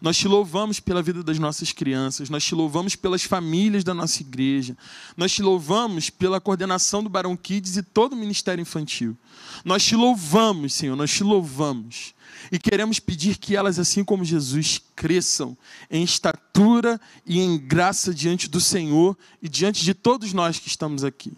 Nós 0.01 0.17
te 0.17 0.27
louvamos 0.27 0.81
pela 0.81 1.03
vida 1.03 1.23
das 1.23 1.39
nossas 1.39 1.73
crianças, 1.73 2.31
nós 2.31 2.43
te 2.43 2.55
louvamos 2.55 2.97
pelas 2.97 3.23
famílias 3.23 3.85
da 3.85 3.93
nossa 3.93 4.23
igreja, 4.23 4.75
nós 5.15 5.31
te 5.31 5.43
louvamos 5.43 6.09
pela 6.09 6.41
coordenação 6.41 7.03
do 7.03 7.11
Barão 7.11 7.37
Kids 7.37 7.77
e 7.77 7.83
todo 7.83 8.15
o 8.15 8.17
ministério 8.17 8.63
infantil. 8.63 9.15
Nós 9.63 9.85
te 9.85 9.95
louvamos, 9.95 10.73
Senhor, 10.73 10.97
nós 10.97 11.11
te 11.11 11.23
louvamos. 11.23 12.15
E 12.51 12.59
queremos 12.59 12.99
pedir 12.99 13.37
que 13.37 13.55
elas, 13.55 13.79
assim 13.79 14.03
como 14.03 14.25
Jesus, 14.25 14.81
cresçam 14.97 15.57
em 15.91 16.03
estatura 16.03 16.99
e 17.27 17.39
em 17.39 17.59
graça 17.59 18.15
diante 18.15 18.49
do 18.49 18.61
Senhor 18.61 19.17
e 19.43 19.49
diante 19.49 19.85
de 19.85 19.93
todos 19.93 20.33
nós 20.33 20.59
que 20.59 20.69
estamos 20.69 21.05
aqui. 21.05 21.33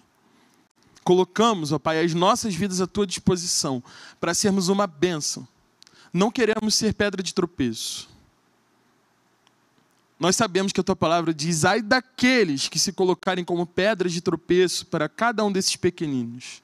Colocamos, 1.02 1.72
ó 1.72 1.80
Pai, 1.80 2.04
as 2.04 2.14
nossas 2.14 2.54
vidas 2.54 2.80
à 2.80 2.86
tua 2.86 3.06
disposição 3.06 3.82
para 4.20 4.34
sermos 4.34 4.68
uma 4.68 4.86
bênção. 4.86 5.48
Não 6.12 6.30
queremos 6.30 6.76
ser 6.76 6.94
pedra 6.94 7.22
de 7.22 7.34
tropeço. 7.34 8.11
Nós 10.22 10.36
sabemos 10.36 10.72
que 10.72 10.78
a 10.78 10.84
tua 10.84 10.94
palavra 10.94 11.34
diz: 11.34 11.64
ai 11.64 11.82
daqueles 11.82 12.68
que 12.68 12.78
se 12.78 12.92
colocarem 12.92 13.44
como 13.44 13.66
pedras 13.66 14.12
de 14.12 14.20
tropeço 14.20 14.86
para 14.86 15.08
cada 15.08 15.44
um 15.44 15.50
desses 15.50 15.74
pequeninos. 15.74 16.62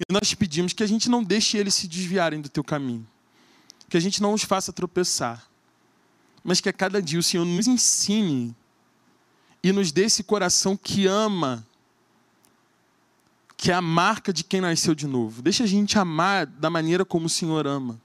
E 0.00 0.10
nós 0.10 0.32
pedimos 0.32 0.72
que 0.72 0.82
a 0.82 0.86
gente 0.86 1.10
não 1.10 1.22
deixe 1.22 1.58
eles 1.58 1.74
se 1.74 1.86
desviarem 1.86 2.40
do 2.40 2.48
teu 2.48 2.64
caminho, 2.64 3.06
que 3.86 3.98
a 3.98 4.00
gente 4.00 4.22
não 4.22 4.32
os 4.32 4.44
faça 4.44 4.72
tropeçar, 4.72 5.46
mas 6.42 6.58
que 6.58 6.70
a 6.70 6.72
cada 6.72 7.02
dia 7.02 7.18
o 7.18 7.22
Senhor 7.22 7.44
nos 7.44 7.66
ensine 7.66 8.56
e 9.62 9.72
nos 9.72 9.92
dê 9.92 10.04
esse 10.04 10.24
coração 10.24 10.74
que 10.74 11.06
ama, 11.06 11.66
que 13.58 13.70
é 13.70 13.74
a 13.74 13.82
marca 13.82 14.32
de 14.32 14.42
quem 14.42 14.62
nasceu 14.62 14.94
de 14.94 15.06
novo. 15.06 15.42
Deixa 15.42 15.64
a 15.64 15.66
gente 15.66 15.98
amar 15.98 16.46
da 16.46 16.70
maneira 16.70 17.04
como 17.04 17.26
o 17.26 17.30
Senhor 17.30 17.66
ama 17.66 18.00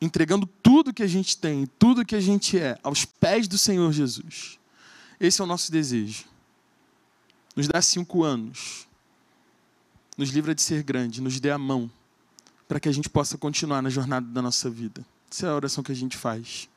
entregando 0.00 0.46
tudo 0.46 0.92
que 0.92 1.02
a 1.02 1.06
gente 1.06 1.36
tem, 1.36 1.66
tudo 1.78 2.04
que 2.04 2.14
a 2.14 2.20
gente 2.20 2.58
é, 2.58 2.78
aos 2.82 3.04
pés 3.04 3.48
do 3.48 3.56
Senhor 3.56 3.92
Jesus. 3.92 4.58
Esse 5.18 5.40
é 5.40 5.44
o 5.44 5.46
nosso 5.46 5.70
desejo. 5.70 6.24
Nos 7.54 7.68
dá 7.68 7.80
cinco 7.80 8.24
anos. 8.24 8.86
Nos 10.16 10.30
livra 10.30 10.54
de 10.54 10.62
ser 10.62 10.82
grande, 10.82 11.20
nos 11.20 11.40
dê 11.40 11.50
a 11.50 11.58
mão, 11.58 11.90
para 12.68 12.78
que 12.78 12.88
a 12.88 12.92
gente 12.92 13.08
possa 13.08 13.36
continuar 13.36 13.82
na 13.82 13.90
jornada 13.90 14.26
da 14.26 14.40
nossa 14.40 14.70
vida. 14.70 15.04
Essa 15.30 15.46
é 15.46 15.50
a 15.50 15.54
oração 15.54 15.82
que 15.82 15.90
a 15.90 15.96
gente 15.96 16.16
faz. 16.16 16.68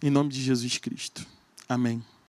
Em 0.00 0.10
nome 0.10 0.30
de 0.30 0.40
Jesus 0.40 0.78
Cristo. 0.78 1.26
Amém. 1.68 2.04